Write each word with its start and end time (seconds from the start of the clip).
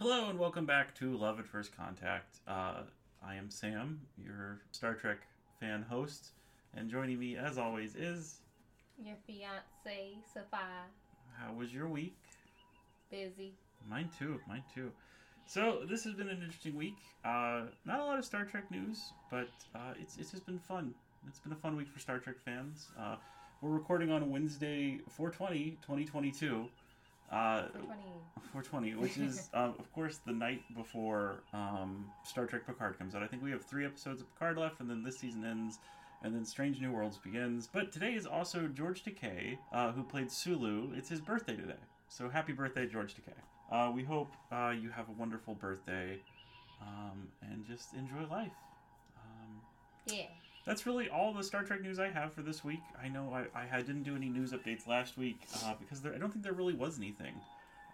Hello 0.00 0.30
and 0.30 0.38
welcome 0.38 0.64
back 0.64 0.94
to 0.94 1.16
Love 1.16 1.40
at 1.40 1.46
First 1.48 1.76
Contact. 1.76 2.36
Uh, 2.46 2.82
I 3.20 3.34
am 3.34 3.50
Sam, 3.50 4.00
your 4.16 4.60
Star 4.70 4.94
Trek 4.94 5.18
fan 5.58 5.82
host, 5.82 6.28
and 6.72 6.88
joining 6.88 7.18
me 7.18 7.36
as 7.36 7.58
always 7.58 7.96
is. 7.96 8.36
Your 9.04 9.16
fiance, 9.26 10.18
Sophia. 10.32 10.84
How 11.36 11.52
was 11.52 11.74
your 11.74 11.88
week? 11.88 12.16
Busy. 13.10 13.54
Mine 13.88 14.08
too, 14.16 14.40
mine 14.46 14.62
too. 14.72 14.92
So 15.46 15.80
this 15.90 16.04
has 16.04 16.14
been 16.14 16.28
an 16.28 16.42
interesting 16.42 16.76
week. 16.76 16.98
Uh, 17.24 17.62
not 17.84 17.98
a 17.98 18.04
lot 18.04 18.20
of 18.20 18.24
Star 18.24 18.44
Trek 18.44 18.70
news, 18.70 19.12
but 19.32 19.48
uh, 19.74 19.94
it's 20.00 20.16
it's 20.16 20.30
just 20.30 20.46
been 20.46 20.60
fun. 20.60 20.94
It's 21.26 21.40
been 21.40 21.50
a 21.50 21.56
fun 21.56 21.76
week 21.76 21.88
for 21.88 21.98
Star 21.98 22.20
Trek 22.20 22.36
fans. 22.44 22.86
Uh, 22.96 23.16
we're 23.60 23.70
recording 23.70 24.12
on 24.12 24.30
Wednesday, 24.30 25.00
420, 25.08 25.70
2022. 25.82 26.68
Uh, 27.30 27.68
420. 27.72 28.02
420, 28.52 28.94
which 28.94 29.18
is, 29.18 29.50
um, 29.54 29.74
of 29.78 29.92
course, 29.92 30.20
the 30.26 30.32
night 30.32 30.62
before 30.74 31.40
um, 31.52 32.06
Star 32.24 32.46
Trek 32.46 32.66
Picard 32.66 32.98
comes 32.98 33.14
out. 33.14 33.22
I 33.22 33.26
think 33.26 33.42
we 33.42 33.50
have 33.50 33.64
three 33.64 33.84
episodes 33.84 34.22
of 34.22 34.32
Picard 34.34 34.56
left, 34.56 34.80
and 34.80 34.88
then 34.88 35.02
this 35.02 35.18
season 35.18 35.44
ends, 35.44 35.78
and 36.22 36.34
then 36.34 36.44
Strange 36.44 36.80
New 36.80 36.90
Worlds 36.92 37.18
begins. 37.18 37.68
But 37.70 37.92
today 37.92 38.14
is 38.14 38.26
also 38.26 38.66
George 38.68 39.04
Takei, 39.04 39.58
uh, 39.72 39.92
who 39.92 40.02
played 40.02 40.30
Sulu. 40.30 40.92
It's 40.96 41.08
his 41.08 41.20
birthday 41.20 41.56
today. 41.56 41.74
So 42.08 42.28
happy 42.28 42.52
birthday, 42.52 42.86
George 42.86 43.14
Takei. 43.14 43.34
Uh, 43.70 43.92
we 43.92 44.02
hope 44.02 44.32
uh, 44.50 44.70
you 44.80 44.88
have 44.88 45.08
a 45.10 45.12
wonderful 45.12 45.54
birthday 45.54 46.18
um, 46.80 47.28
and 47.42 47.66
just 47.66 47.92
enjoy 47.92 48.26
life. 48.30 48.52
Um, 49.16 49.60
Yeah. 50.06 50.24
That's 50.68 50.84
really 50.84 51.08
all 51.08 51.32
the 51.32 51.42
Star 51.42 51.62
Trek 51.62 51.80
news 51.80 51.98
I 51.98 52.10
have 52.10 52.34
for 52.34 52.42
this 52.42 52.62
week. 52.62 52.82
I 53.02 53.08
know 53.08 53.34
I, 53.54 53.78
I 53.78 53.80
didn't 53.80 54.02
do 54.02 54.14
any 54.14 54.28
news 54.28 54.52
updates 54.52 54.86
last 54.86 55.16
week 55.16 55.40
uh, 55.64 55.72
because 55.80 56.02
there, 56.02 56.14
I 56.14 56.18
don't 56.18 56.30
think 56.30 56.44
there 56.44 56.52
really 56.52 56.74
was 56.74 56.98
anything. 56.98 57.32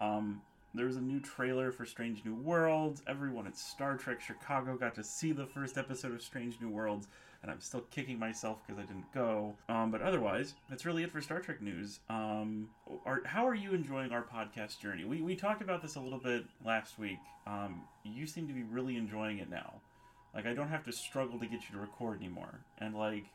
Um, 0.01 0.41
there 0.73 0.85
was 0.85 0.97
a 0.97 1.01
new 1.01 1.21
trailer 1.21 1.71
for 1.71 1.85
Strange 1.85 2.25
New 2.25 2.35
Worlds. 2.35 3.01
Everyone 3.07 3.47
at 3.47 3.55
Star 3.55 3.95
Trek 3.95 4.19
Chicago 4.19 4.75
got 4.75 4.93
to 4.95 5.05
see 5.05 5.31
the 5.31 5.45
first 5.45 5.77
episode 5.77 6.13
of 6.13 6.21
Strange 6.21 6.59
New 6.59 6.67
Worlds, 6.67 7.07
and 7.41 7.49
I'm 7.49 7.61
still 7.61 7.85
kicking 7.91 8.19
myself 8.19 8.59
because 8.67 8.83
I 8.83 8.85
didn't 8.85 9.09
go. 9.13 9.55
Um, 9.69 9.89
but 9.89 10.01
otherwise, 10.01 10.55
that's 10.69 10.85
really 10.85 11.03
it 11.03 11.11
for 11.11 11.21
Star 11.21 11.39
Trek 11.39 11.61
news. 11.61 12.01
Um, 12.09 12.67
are, 13.05 13.21
how 13.23 13.47
are 13.47 13.55
you 13.55 13.73
enjoying 13.73 14.11
our 14.11 14.23
podcast 14.23 14.81
journey? 14.81 15.05
We, 15.05 15.21
we 15.21 15.37
talked 15.37 15.61
about 15.61 15.81
this 15.81 15.95
a 15.95 16.01
little 16.01 16.19
bit 16.19 16.43
last 16.65 16.99
week. 16.99 17.19
Um, 17.47 17.83
you 18.03 18.27
seem 18.27 18.49
to 18.49 18.53
be 18.53 18.63
really 18.63 18.97
enjoying 18.97 19.37
it 19.37 19.49
now. 19.49 19.75
Like 20.35 20.45
I 20.45 20.53
don't 20.53 20.67
have 20.67 20.83
to 20.83 20.91
struggle 20.91 21.39
to 21.39 21.45
get 21.45 21.61
you 21.61 21.75
to 21.75 21.79
record 21.79 22.19
anymore, 22.19 22.59
and 22.79 22.93
like 22.93 23.25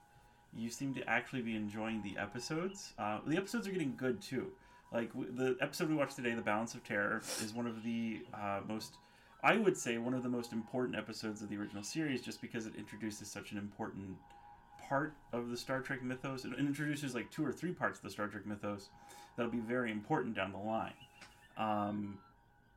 you 0.55 0.69
seem 0.69 0.95
to 0.95 1.09
actually 1.09 1.43
be 1.43 1.57
enjoying 1.57 2.03
the 2.03 2.21
episodes. 2.21 2.93
Uh, 2.99 3.21
the 3.27 3.37
episodes 3.37 3.67
are 3.67 3.73
getting 3.73 3.95
good 3.97 4.21
too. 4.21 4.49
Like 4.93 5.13
w- 5.15 5.33
the 5.33 5.57
episode 5.61 5.89
we 5.89 5.95
watched 5.95 6.17
today, 6.17 6.35
"The 6.35 6.43
Balance 6.43 6.75
of 6.75 6.85
Terror," 6.85 7.23
is 7.43 7.55
one 7.55 7.67
of 7.67 7.83
the 7.83 8.21
uh, 8.35 8.61
most, 8.69 8.95
I 9.43 9.57
would 9.57 9.77
say, 9.77 9.97
one 9.99 10.13
of 10.13 10.23
the 10.23 10.29
most 10.29 10.53
important 10.53 10.97
episodes 10.97 11.41
of 11.41 11.49
the 11.49 11.57
original 11.57 11.83
series, 11.83 12.21
just 12.21 12.41
because 12.41 12.67
it 12.67 12.75
introduces 12.77 13.29
such 13.29 13.53
an 13.53 13.59
important 13.59 14.17
part 14.89 15.15
of 15.33 15.51
the 15.51 15.57
Star 15.57 15.81
Trek 15.81 16.03
mythos. 16.03 16.45
It 16.45 16.53
introduces 16.59 17.15
like 17.15 17.31
two 17.31 17.47
or 17.47 17.53
three 17.53 17.73
parts 17.73 18.01
of 18.01 18.03
the 18.03 18.11
Star 18.11 18.27
Trek 18.27 18.45
mythos 18.45 18.91
that'll 19.37 19.53
be 19.53 19.59
very 19.59 19.91
important 19.91 20.35
down 20.35 20.53
the 20.53 20.59
line. 20.59 20.93
Um, 21.57 22.19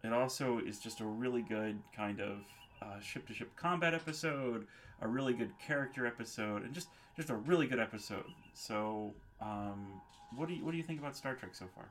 it 0.03 0.13
also 0.13 0.59
is 0.59 0.79
just 0.79 0.99
a 1.01 1.05
really 1.05 1.41
good 1.41 1.79
kind 1.95 2.21
of 2.21 2.37
uh, 2.83 2.99
ship-to-ship 2.99 3.55
combat 3.55 3.93
episode, 3.93 4.67
a 5.01 5.07
really 5.07 5.33
good 5.33 5.51
character 5.65 6.05
episode, 6.05 6.63
and 6.63 6.73
just 6.73 6.89
just 7.15 7.29
a 7.29 7.35
really 7.35 7.67
good 7.67 7.79
episode. 7.79 8.25
So, 8.53 9.13
um, 9.41 10.01
what 10.35 10.47
do 10.47 10.55
you 10.55 10.65
what 10.65 10.71
do 10.71 10.77
you 10.77 10.83
think 10.83 10.99
about 10.99 11.15
Star 11.15 11.35
Trek 11.35 11.55
so 11.55 11.65
far? 11.75 11.85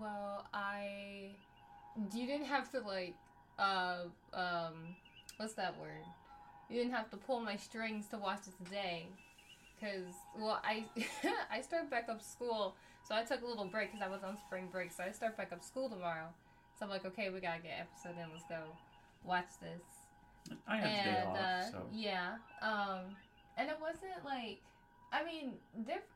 Well, 0.00 0.46
I. 0.52 1.30
You 2.14 2.24
didn't 2.26 2.46
have 2.46 2.70
to, 2.70 2.80
like, 2.80 3.16
uh, 3.58 4.04
um, 4.32 4.94
what's 5.38 5.54
that 5.54 5.78
word? 5.78 6.04
You 6.68 6.76
didn't 6.76 6.94
have 6.94 7.10
to 7.10 7.16
pull 7.16 7.40
my 7.40 7.56
strings 7.56 8.06
to 8.08 8.16
watch 8.16 8.42
it 8.46 8.64
today. 8.64 9.08
Because, 9.74 10.14
well, 10.38 10.60
I 10.62 10.84
I 11.50 11.60
start 11.60 11.90
back 11.90 12.08
up 12.08 12.22
school, 12.22 12.74
so 13.06 13.14
I 13.14 13.22
took 13.24 13.42
a 13.42 13.46
little 13.46 13.66
break 13.66 13.92
because 13.92 14.06
I 14.06 14.10
was 14.10 14.22
on 14.22 14.36
spring 14.36 14.68
break, 14.70 14.92
so 14.92 15.02
I 15.02 15.10
start 15.10 15.36
back 15.36 15.52
up 15.52 15.64
school 15.64 15.88
tomorrow. 15.88 16.28
So 16.78 16.84
I'm 16.84 16.90
like, 16.90 17.04
okay, 17.04 17.28
we 17.30 17.40
gotta 17.40 17.60
get 17.60 17.72
episode 17.80 18.18
in, 18.22 18.30
let's 18.32 18.44
go 18.48 18.60
watch 19.24 19.48
this. 19.60 19.99
I 20.66 20.76
have 20.76 21.06
and 21.06 21.28
off, 21.28 21.36
uh, 21.36 21.70
so. 21.70 21.82
yeah 21.92 22.34
um 22.62 23.00
and 23.56 23.68
it 23.68 23.76
wasn't 23.80 24.24
like 24.24 24.58
i 25.12 25.24
mean 25.24 25.52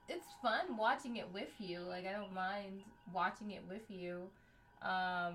it's 0.08 0.26
fun 0.42 0.76
watching 0.76 1.16
it 1.16 1.26
with 1.32 1.50
you 1.58 1.80
like 1.80 2.06
i 2.06 2.12
don't 2.12 2.32
mind 2.34 2.82
watching 3.12 3.50
it 3.52 3.62
with 3.68 3.82
you 3.90 4.22
um 4.82 5.34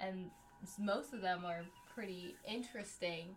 and 0.00 0.30
most 0.78 1.12
of 1.12 1.20
them 1.20 1.44
are 1.44 1.62
pretty 1.94 2.34
interesting. 2.48 3.28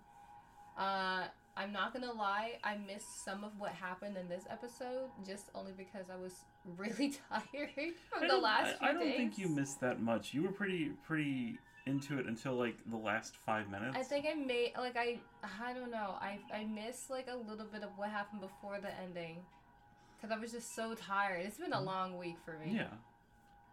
Uh 0.78 1.24
i'm 1.58 1.72
not 1.72 1.94
gonna 1.94 2.12
lie 2.12 2.53
i 2.64 2.75
missed 2.85 3.24
some 3.24 3.44
of 3.46 3.52
what 3.58 3.72
happened 3.72 4.18
in 4.18 4.28
this 4.28 4.44
episode 4.50 5.08
just 5.25 5.50
only 5.56 5.72
because 5.78 6.09
i 6.09 6.16
was 6.22 6.34
really 6.78 7.14
tired 7.30 7.94
from 8.12 8.28
the 8.28 8.35
last 8.38 8.75
I, 8.75 8.78
few 8.80 8.88
I 8.88 8.91
don't 8.94 9.02
days. 9.03 9.18
think 9.18 9.38
you 9.38 9.47
missed 9.47 9.80
that 9.81 10.02
much. 10.02 10.34
You 10.34 10.41
were 10.44 10.52
pretty 10.52 10.90
pretty 11.08 11.59
into 11.85 12.18
it 12.19 12.25
until 12.25 12.53
like 12.56 12.75
the 12.90 12.97
last 12.97 13.35
five 13.35 13.69
minutes. 13.69 13.96
I 13.97 14.01
think 14.03 14.25
I 14.29 14.34
made 14.34 14.73
like 14.78 14.97
I 14.97 15.19
I 15.62 15.73
don't 15.73 15.91
know 15.91 16.16
I 16.19 16.40
I 16.53 16.66
missed 16.66 17.09
like 17.09 17.28
a 17.31 17.35
little 17.35 17.66
bit 17.66 17.84
of 17.84 17.90
what 17.96 18.09
happened 18.09 18.41
before 18.41 18.79
the 18.81 18.90
ending, 19.01 19.38
because 20.18 20.35
I 20.35 20.40
was 20.40 20.51
just 20.51 20.75
so 20.75 20.94
tired. 20.96 21.46
It's 21.46 21.57
been 21.57 21.73
a 21.73 21.81
long 21.81 22.18
week 22.18 22.35
for 22.44 22.51
me. 22.53 22.68
Mm-hmm. 22.68 22.75
Yeah. 22.78 22.88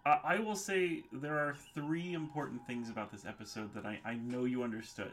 I 0.05 0.21
I 0.37 0.39
will 0.41 0.57
say 0.57 1.05
there 1.13 1.39
are 1.39 1.55
three 1.75 2.13
important 2.13 2.67
things 2.67 2.91
about 2.91 3.11
this 3.11 3.25
episode 3.25 3.73
that 3.75 3.87
I, 3.87 3.99
I 4.05 4.15
know 4.15 4.45
you 4.45 4.63
understood. 4.63 5.13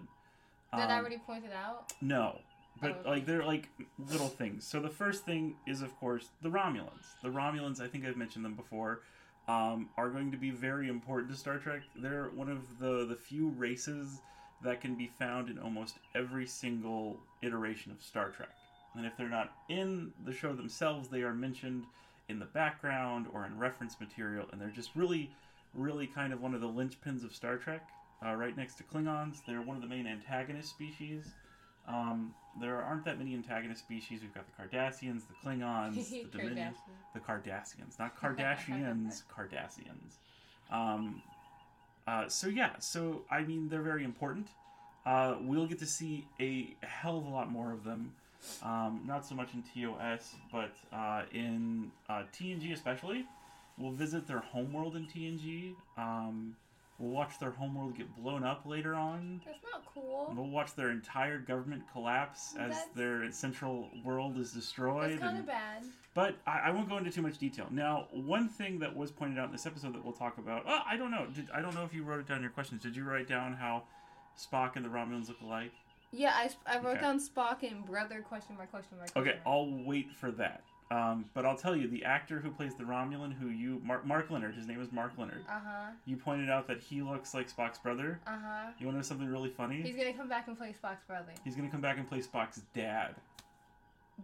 That 0.74 0.90
I 0.90 0.94
Um, 0.98 1.00
already 1.00 1.18
pointed 1.18 1.52
out. 1.52 1.94
No. 2.02 2.40
But 2.82 2.92
Oh, 2.92 3.00
okay. 3.00 3.10
like 3.10 3.26
they're 3.26 3.44
like 3.46 3.70
little 4.10 4.28
things. 4.30 4.66
So 4.66 4.80
the 4.80 4.90
first 4.90 5.26
thing 5.26 5.56
is 5.68 5.82
of 5.82 5.96
course 6.00 6.30
the 6.42 6.50
Romulans. 6.50 7.06
The 7.24 7.30
Romulans, 7.30 7.82
I 7.82 7.88
think 7.88 8.06
I've 8.06 8.18
mentioned 8.18 8.44
them 8.46 8.56
before, 8.56 9.02
um, 9.50 9.90
are 9.98 10.10
going 10.10 10.32
to 10.32 10.38
be 10.38 10.52
very 10.52 10.88
important 10.88 11.32
to 11.32 11.38
Star 11.38 11.58
Trek. 11.58 11.82
They're 11.96 12.30
one 12.36 12.50
of 12.50 12.80
the 12.80 13.06
the 13.06 13.16
few 13.16 13.50
races 13.50 14.22
that 14.64 14.80
can 14.80 14.94
be 14.94 15.10
found 15.18 15.50
in 15.50 15.58
almost 15.58 15.96
every 16.14 16.46
single 16.46 17.18
iteration 17.42 17.92
of 17.92 18.02
Star 18.02 18.30
Trek. 18.30 18.50
And 18.96 19.06
if 19.06 19.18
they're 19.18 19.30
not 19.30 19.54
in 19.68 20.12
the 20.26 20.34
show 20.34 20.54
themselves, 20.54 21.10
they 21.10 21.24
are 21.24 21.34
mentioned 21.34 21.86
in 22.28 22.38
the 22.38 22.46
background 22.46 23.26
or 23.34 23.46
in 23.46 23.58
reference 23.58 24.00
material, 24.00 24.46
and 24.52 24.62
they're 24.62 24.70
just 24.70 24.92
really, 24.96 25.32
really 25.74 26.06
kind 26.06 26.32
of 26.32 26.42
one 26.42 26.54
of 26.54 26.62
the 26.62 26.68
linchpins 26.68 27.24
of 27.24 27.34
Star 27.34 27.58
Trek. 27.58 27.88
Uh, 28.24 28.36
right 28.36 28.56
next 28.56 28.76
to 28.76 28.84
Klingons, 28.84 29.38
they're 29.48 29.62
one 29.62 29.78
of 29.78 29.82
the 29.82 29.88
main 29.88 30.06
antagonist 30.06 30.70
species. 30.70 31.24
Um, 31.88 32.36
there 32.60 32.82
aren't 32.82 33.06
that 33.06 33.18
many 33.18 33.34
antagonist 33.34 33.82
species. 33.82 34.22
We've 34.22 34.34
got 34.34 34.46
the 34.46 34.64
Cardassians, 34.64 35.22
the 35.28 35.34
Klingons, 35.50 36.10
the 36.32 36.38
Dominions, 36.38 36.78
the 37.14 37.20
Cardassians, 37.20 37.98
not 38.00 38.20
Kardashians, 38.20 39.24
Cardassians. 39.36 40.18
Um, 40.72 41.22
uh, 42.08 42.28
so 42.28 42.48
yeah, 42.48 42.78
so 42.80 43.22
I 43.30 43.44
mean 43.44 43.70
they're 43.70 43.82
very 43.82 44.04
important. 44.04 44.48
Uh, 45.06 45.36
we'll 45.42 45.68
get 45.68 45.80
to 45.80 45.86
see 45.86 46.28
a 46.40 46.76
hell 46.86 47.18
of 47.18 47.26
a 47.26 47.30
lot 47.30 47.52
more 47.52 47.72
of 47.72 47.84
them. 47.84 48.14
Um, 48.64 49.02
not 49.06 49.26
so 49.26 49.36
much 49.36 49.50
in 49.54 49.64
TOS, 49.64 50.36
but 50.52 50.72
uh, 50.94 51.24
in 51.34 51.92
uh, 52.10 52.24
TNG 52.34 52.74
especially. 52.74 53.26
We'll 53.78 53.92
visit 53.92 54.28
their 54.28 54.40
homeworld 54.40 54.98
in 54.98 55.06
TNG. 55.08 55.74
Um, 55.98 56.56
we'll 57.00 57.12
watch 57.12 57.40
their 57.40 57.52
homeworld 57.52 57.98
get 57.98 58.14
blown 58.16 58.44
up 58.44 58.66
later 58.66 58.94
on. 58.94 59.42
That's 59.46 59.58
not 59.72 59.84
cool. 59.94 60.34
We'll 60.36 60.50
watch 60.50 60.76
their 60.76 60.92
entire 60.92 61.40
government 61.40 61.84
collapse 61.92 62.52
as 62.60 62.70
That's- 62.76 62.88
their 62.96 63.32
central 63.32 63.90
world 64.04 64.38
is 64.38 64.52
destroyed. 64.52 65.12
That's 65.14 65.22
kind 65.22 65.40
of 65.40 65.48
bad. 65.48 65.84
but 66.14 66.36
I, 66.46 66.60
I 66.66 66.70
won't 66.72 66.90
go 66.90 66.98
into 66.98 67.10
too 67.12 67.22
much 67.22 67.38
detail. 67.38 67.68
Now, 67.72 68.08
one 68.12 68.48
thing 68.50 68.80
that 68.80 68.96
was 68.96 69.12
pointed 69.12 69.40
out 69.40 69.46
in 69.48 69.52
this 69.54 69.66
episode 69.66 69.94
that 69.96 70.04
we'll 70.04 70.14
talk 70.14 70.38
about. 70.38 70.64
Oh, 70.68 70.80
I 70.86 70.98
don't 70.98 71.12
know. 71.12 71.26
Did, 71.34 71.48
I 71.54 71.62
don't 71.62 71.74
know 71.74 71.84
if 71.86 71.94
you 71.94 72.04
wrote 72.04 72.20
it 72.20 72.28
down 72.28 72.38
in 72.38 72.44
your 72.44 72.52
questions. 72.52 72.84
Did 72.84 72.96
you 72.96 73.04
write 73.06 73.28
down 73.28 73.54
how 73.54 73.84
Spock 74.38 74.76
and 74.76 74.84
the 74.86 74.90
Romulans 74.90 75.28
look 75.30 75.42
alike? 75.42 75.72
Yeah, 76.12 76.34
I, 76.36 76.50
I 76.66 76.78
wrote 76.80 76.94
Okay. 76.98 77.02
down 77.02 77.20
Spock 77.20 77.62
and 77.70 77.86
brother 77.86 78.22
question 78.22 78.56
mark 78.58 78.72
question 78.72 78.98
mark. 78.98 79.12
question 79.14 79.22
Okay, 79.30 79.40
mark. 79.46 79.48
I'll 79.48 79.86
wait 79.86 80.12
for 80.12 80.32
that. 80.32 80.64
Um, 80.92 81.26
but 81.36 81.46
I'll 81.46 81.56
tell 81.58 81.76
you, 81.76 81.88
the 81.88 82.04
actor 82.04 82.40
who 82.40 82.50
plays 82.50 82.74
the 82.76 82.84
Romulan, 82.84 83.32
who 83.38 83.50
you 83.50 83.80
Mark, 83.84 84.08
Mark 84.08 84.32
Lenard, 84.32 84.56
his 84.56 84.66
name 84.66 84.82
is 84.82 84.92
Mark 84.92 85.12
Lenard. 85.20 85.44
Uh 85.48 85.60
huh. 85.64 85.92
You 86.06 86.18
pointed 86.18 86.50
out 86.50 86.68
that 86.68 86.80
he 86.80 87.02
looks 87.04 87.34
like 87.36 87.48
Spock's 87.56 87.78
brother. 87.78 88.20
Uh 88.26 88.32
huh. 88.44 88.72
You 88.80 88.88
want 88.88 88.96
to 88.96 88.98
know 89.00 89.04
something 89.04 89.28
really 89.28 89.50
funny? 89.52 89.82
He's 89.84 89.96
gonna 89.96 90.14
come 90.14 90.28
back 90.28 90.48
and 90.48 90.58
play 90.58 90.74
Spock's 90.84 91.04
brother. 91.08 91.32
He's 91.44 91.56
gonna 91.56 91.70
come 91.70 91.82
back 91.82 91.98
and 92.00 92.08
play 92.10 92.20
Spock's 92.22 92.62
dad. 92.74 93.14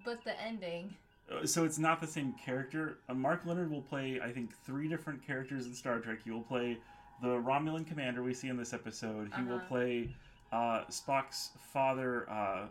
But 0.03 0.23
the 0.23 0.39
ending. 0.41 0.95
Uh, 1.31 1.45
so 1.45 1.65
it's 1.65 1.77
not 1.77 2.01
the 2.01 2.07
same 2.07 2.33
character. 2.43 2.97
Uh, 3.09 3.13
Mark 3.13 3.45
Lenard 3.45 3.69
will 3.71 3.81
play, 3.83 4.19
I 4.23 4.31
think, 4.31 4.51
three 4.65 4.87
different 4.87 5.25
characters 5.25 5.67
in 5.67 5.73
Star 5.75 5.99
Trek. 5.99 6.19
He 6.23 6.31
will 6.31 6.41
play 6.41 6.77
the 7.21 7.27
Romulan 7.29 7.85
commander 7.87 8.21
we 8.23 8.33
see 8.33 8.47
in 8.49 8.57
this 8.57 8.73
episode. 8.73 9.31
He 9.35 9.43
will 9.43 9.55
Uh-huh. 9.57 9.67
play 9.67 10.15
uh, 10.51 10.83
Spock's 10.89 11.51
father, 11.71 12.29
uh, 12.29 12.65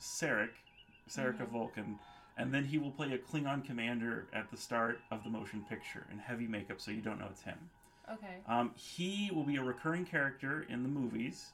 Sarek, 0.00 0.50
Sarek 1.10 1.40
of 1.40 1.48
Vulcan, 1.48 1.98
and 2.36 2.52
then 2.52 2.64
he 2.64 2.78
will 2.78 2.90
play 2.90 3.12
a 3.12 3.18
Klingon 3.18 3.64
commander 3.64 4.26
at 4.32 4.50
the 4.50 4.56
start 4.56 5.00
of 5.10 5.24
the 5.24 5.30
motion 5.30 5.64
picture 5.68 6.06
in 6.12 6.18
heavy 6.18 6.46
makeup, 6.46 6.80
so 6.80 6.90
you 6.90 7.00
don't 7.00 7.18
know 7.18 7.28
it's 7.30 7.42
him. 7.42 7.58
Okay. 8.12 8.36
Um, 8.48 8.70
he 8.76 9.30
will 9.34 9.42
be 9.44 9.56
a 9.56 9.62
recurring 9.62 10.04
character 10.04 10.66
in 10.68 10.82
the 10.82 10.88
movies. 10.88 11.52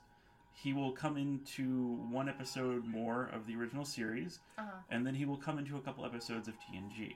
He 0.54 0.72
will 0.74 0.92
come 0.92 1.16
into 1.16 1.96
one 2.10 2.28
episode 2.28 2.84
more 2.84 3.30
of 3.32 3.46
the 3.46 3.54
original 3.56 3.84
series, 3.84 4.40
Uh 4.58 4.62
huh. 4.64 4.78
and 4.90 5.06
then 5.06 5.14
he 5.14 5.24
will 5.24 5.36
come 5.38 5.58
into 5.58 5.76
a 5.76 5.80
couple 5.80 6.04
episodes 6.04 6.46
of 6.48 6.54
TNG. 6.60 7.14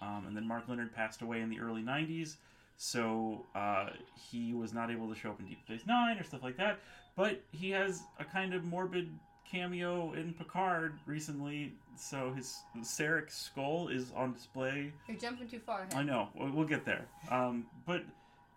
Um, 0.00 0.24
and 0.26 0.36
then 0.36 0.46
Mark 0.48 0.68
Lenard 0.68 0.92
passed 0.92 1.22
away 1.22 1.42
in 1.42 1.48
the 1.48 1.60
early 1.60 1.82
90s, 1.82 2.36
so 2.76 3.46
uh, 3.54 3.90
he 4.30 4.52
was 4.52 4.72
not 4.72 4.90
able 4.90 5.08
to 5.08 5.14
show 5.14 5.30
up 5.30 5.38
in 5.38 5.46
Deep 5.46 5.60
Space 5.60 5.86
Nine 5.86 6.18
or 6.18 6.24
stuff 6.24 6.42
like 6.42 6.56
that. 6.56 6.80
But 7.14 7.40
he 7.52 7.70
has 7.70 8.02
a 8.18 8.24
kind 8.24 8.52
of 8.54 8.64
morbid 8.64 9.08
cameo 9.52 10.12
in 10.14 10.32
Picard 10.32 10.94
recently, 11.06 11.74
so 11.96 12.32
his 12.32 12.62
Sarek 12.80 13.30
skull 13.30 13.88
is 13.88 14.10
on 14.16 14.32
display 14.32 14.92
You're 15.06 15.18
jumping 15.18 15.48
too 15.48 15.58
far. 15.58 15.86
I 15.94 16.02
know. 16.02 16.28
We'll, 16.34 16.50
we'll 16.50 16.66
get 16.66 16.84
there. 16.84 17.06
Um, 17.30 17.66
but, 17.86 18.02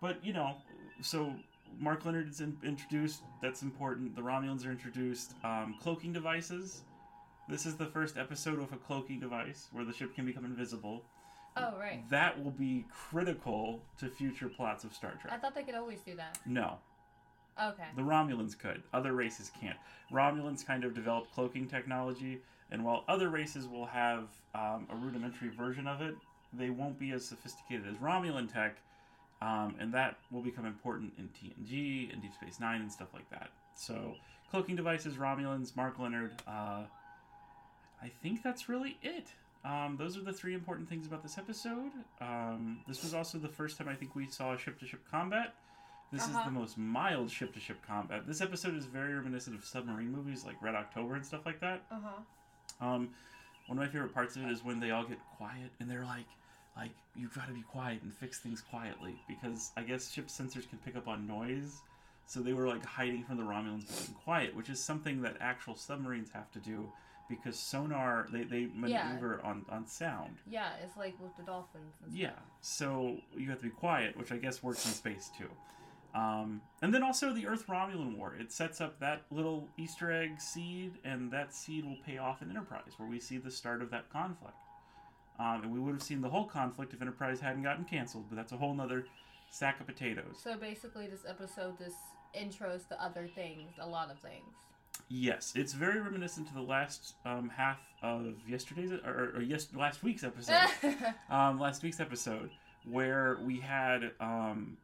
but 0.00 0.24
you 0.24 0.32
know, 0.32 0.56
so 1.02 1.34
Mark 1.78 2.04
Lenard 2.04 2.28
is 2.28 2.40
in, 2.40 2.56
introduced. 2.64 3.22
That's 3.42 3.62
important. 3.62 4.16
The 4.16 4.22
Romulans 4.22 4.66
are 4.66 4.70
introduced. 4.70 5.34
Um, 5.44 5.76
cloaking 5.82 6.12
devices. 6.12 6.82
This 7.48 7.66
is 7.66 7.76
the 7.76 7.86
first 7.86 8.16
episode 8.16 8.58
of 8.58 8.72
a 8.72 8.76
cloaking 8.76 9.20
device 9.20 9.68
where 9.72 9.84
the 9.84 9.92
ship 9.92 10.14
can 10.14 10.24
become 10.24 10.44
invisible. 10.44 11.02
Oh 11.56 11.74
right. 11.78 12.08
That 12.10 12.42
will 12.42 12.50
be 12.50 12.84
critical 12.90 13.80
to 13.98 14.08
future 14.08 14.48
plots 14.48 14.84
of 14.84 14.92
Star 14.92 15.12
Trek. 15.20 15.32
I 15.32 15.38
thought 15.38 15.54
they 15.54 15.62
could 15.62 15.74
always 15.74 16.00
do 16.00 16.14
that. 16.16 16.38
No, 16.44 16.78
Okay. 17.62 17.84
the 17.96 18.02
Romulans 18.02 18.58
could. 18.58 18.82
Other 18.92 19.12
races 19.12 19.50
can't. 19.60 19.76
Romulans 20.12 20.64
kind 20.66 20.84
of 20.84 20.94
developed 20.94 21.32
cloaking 21.34 21.68
technology, 21.68 22.40
and 22.70 22.84
while 22.84 23.04
other 23.08 23.28
races 23.28 23.66
will 23.66 23.86
have 23.86 24.28
um, 24.54 24.86
a 24.90 24.96
rudimentary 24.96 25.48
version 25.48 25.86
of 25.86 26.00
it, 26.00 26.14
they 26.52 26.70
won't 26.70 26.98
be 26.98 27.12
as 27.12 27.24
sophisticated 27.24 27.86
as 27.88 27.96
Romulan 27.96 28.52
tech, 28.52 28.76
um, 29.42 29.74
and 29.78 29.92
that 29.94 30.16
will 30.30 30.42
become 30.42 30.66
important 30.66 31.12
in 31.18 31.28
TNG 31.28 32.12
and 32.12 32.22
Deep 32.22 32.34
Space 32.34 32.60
Nine 32.60 32.80
and 32.80 32.92
stuff 32.92 33.08
like 33.12 33.28
that. 33.30 33.50
So, 33.74 34.14
cloaking 34.50 34.76
devices, 34.76 35.14
Romulans, 35.14 35.76
Mark 35.76 35.98
Lenard. 35.98 36.32
Uh, 36.46 36.84
I 38.02 38.08
think 38.22 38.42
that's 38.42 38.68
really 38.68 38.98
it. 39.02 39.26
Um, 39.64 39.96
those 39.98 40.16
are 40.16 40.20
the 40.20 40.32
three 40.32 40.54
important 40.54 40.88
things 40.88 41.06
about 41.06 41.22
this 41.22 41.38
episode. 41.38 41.90
Um, 42.20 42.80
this 42.86 43.02
was 43.02 43.14
also 43.14 43.38
the 43.38 43.48
first 43.48 43.76
time 43.78 43.88
I 43.88 43.94
think 43.94 44.14
we 44.14 44.28
saw 44.28 44.56
ship 44.56 44.78
to 44.78 44.86
ship 44.86 45.00
combat. 45.10 45.54
This 46.12 46.22
is 46.28 46.34
Uh-huh. 46.34 46.44
the 46.44 46.50
most 46.52 46.78
mild 46.78 47.30
ship 47.30 47.52
to 47.54 47.60
ship 47.60 47.82
combat. 47.86 48.26
This 48.26 48.40
episode 48.40 48.74
is 48.74 48.86
very 48.86 49.14
reminiscent 49.14 49.56
of 49.56 49.64
submarine 49.64 50.10
movies 50.12 50.44
like 50.44 50.60
Red 50.62 50.74
October 50.74 51.14
and 51.14 51.26
stuff 51.26 51.44
like 51.44 51.60
that. 51.60 51.82
Uh 51.90 51.98
huh. 52.00 52.86
Um, 52.86 53.14
one 53.66 53.78
of 53.78 53.84
my 53.84 53.88
favorite 53.88 54.14
parts 54.14 54.36
of 54.36 54.42
it 54.44 54.50
is 54.50 54.62
when 54.62 54.78
they 54.78 54.92
all 54.92 55.04
get 55.04 55.18
quiet 55.36 55.70
and 55.80 55.90
they're 55.90 56.04
like, 56.04 56.26
like 56.76 56.92
you've 57.16 57.34
got 57.34 57.48
to 57.48 57.52
be 57.54 57.62
quiet 57.62 58.02
and 58.02 58.14
fix 58.14 58.38
things 58.38 58.60
quietly 58.60 59.20
because 59.26 59.72
I 59.76 59.82
guess 59.82 60.10
ship 60.10 60.28
sensors 60.28 60.68
can 60.68 60.78
pick 60.84 60.94
up 60.96 61.08
on 61.08 61.26
noise. 61.26 61.80
So 62.26 62.40
they 62.40 62.52
were 62.52 62.68
like 62.68 62.84
hiding 62.84 63.24
from 63.24 63.36
the 63.38 63.42
Romulans 63.44 63.88
being 64.06 64.16
quiet, 64.24 64.54
which 64.54 64.68
is 64.68 64.82
something 64.82 65.22
that 65.22 65.36
actual 65.40 65.74
submarines 65.74 66.30
have 66.30 66.50
to 66.52 66.58
do 66.60 66.92
because 67.28 67.58
sonar 67.58 68.28
they, 68.30 68.44
they 68.44 68.60
Yeah. 68.60 69.08
maneuver 69.08 69.40
on, 69.42 69.64
on 69.68 69.86
sound. 69.88 70.36
Yeah, 70.48 70.70
it's 70.84 70.96
like 70.96 71.18
with 71.20 71.36
the 71.36 71.42
dolphins. 71.42 71.94
And 72.04 72.12
stuff. 72.12 72.20
Yeah, 72.20 72.38
so 72.60 73.16
you 73.36 73.48
have 73.50 73.58
to 73.58 73.64
be 73.64 73.70
quiet, 73.70 74.16
which 74.16 74.30
I 74.30 74.36
guess 74.36 74.62
works 74.62 74.86
in 74.86 74.92
space 74.92 75.30
too. 75.36 75.50
Um, 76.16 76.62
and 76.80 76.94
then 76.94 77.02
also 77.02 77.34
the 77.34 77.46
Earth 77.46 77.66
Romulan 77.66 78.16
War. 78.16 78.34
It 78.40 78.50
sets 78.50 78.80
up 78.80 78.98
that 79.00 79.22
little 79.30 79.68
Easter 79.76 80.10
egg 80.10 80.40
seed, 80.40 80.92
and 81.04 81.30
that 81.30 81.54
seed 81.54 81.84
will 81.84 81.98
pay 82.06 82.16
off 82.16 82.40
in 82.40 82.48
Enterprise, 82.48 82.92
where 82.96 83.08
we 83.08 83.20
see 83.20 83.36
the 83.36 83.50
start 83.50 83.82
of 83.82 83.90
that 83.90 84.08
conflict. 84.10 84.56
Um, 85.38 85.64
and 85.64 85.72
we 85.72 85.78
would 85.78 85.92
have 85.92 86.02
seen 86.02 86.22
the 86.22 86.30
whole 86.30 86.46
conflict 86.46 86.94
if 86.94 87.02
Enterprise 87.02 87.38
hadn't 87.38 87.62
gotten 87.62 87.84
canceled, 87.84 88.24
but 88.30 88.36
that's 88.36 88.52
a 88.52 88.56
whole 88.56 88.72
nother 88.72 89.04
sack 89.50 89.78
of 89.78 89.86
potatoes. 89.86 90.40
So 90.42 90.56
basically, 90.56 91.06
this 91.06 91.26
episode 91.28 91.78
this 91.78 91.92
intros 92.34 92.88
to 92.88 93.02
other 93.02 93.28
things, 93.34 93.72
a 93.78 93.86
lot 93.86 94.10
of 94.10 94.18
things. 94.18 94.54
Yes, 95.08 95.52
it's 95.54 95.74
very 95.74 96.00
reminiscent 96.00 96.48
to 96.48 96.54
the 96.54 96.62
last 96.62 97.16
um, 97.26 97.50
half 97.54 97.78
of 98.02 98.36
yesterday's 98.48 98.90
or, 98.90 99.32
or 99.36 99.42
yes, 99.42 99.68
last 99.74 100.02
week's 100.02 100.24
episode. 100.24 100.68
um, 101.30 101.60
last 101.60 101.82
week's 101.82 102.00
episode 102.00 102.48
where 102.90 103.38
we 103.44 103.60
had 103.60 104.12
um, 104.20 104.78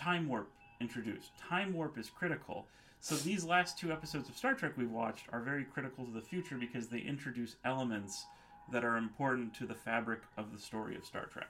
time 0.00 0.28
warp 0.28 0.50
introduced. 0.80 1.36
Time 1.38 1.74
warp 1.74 1.98
is 1.98 2.08
critical. 2.08 2.66
So 3.00 3.14
these 3.16 3.44
last 3.44 3.78
two 3.78 3.92
episodes 3.92 4.28
of 4.28 4.36
Star 4.36 4.54
Trek 4.54 4.72
we've 4.76 4.90
watched 4.90 5.26
are 5.32 5.40
very 5.40 5.64
critical 5.64 6.04
to 6.04 6.10
the 6.10 6.20
future 6.20 6.56
because 6.56 6.88
they 6.88 7.00
introduce 7.00 7.56
elements 7.64 8.24
that 8.72 8.84
are 8.84 8.96
important 8.96 9.54
to 9.54 9.66
the 9.66 9.74
fabric 9.74 10.20
of 10.36 10.52
the 10.52 10.58
story 10.58 10.96
of 10.96 11.04
Star 11.04 11.26
Trek. 11.26 11.48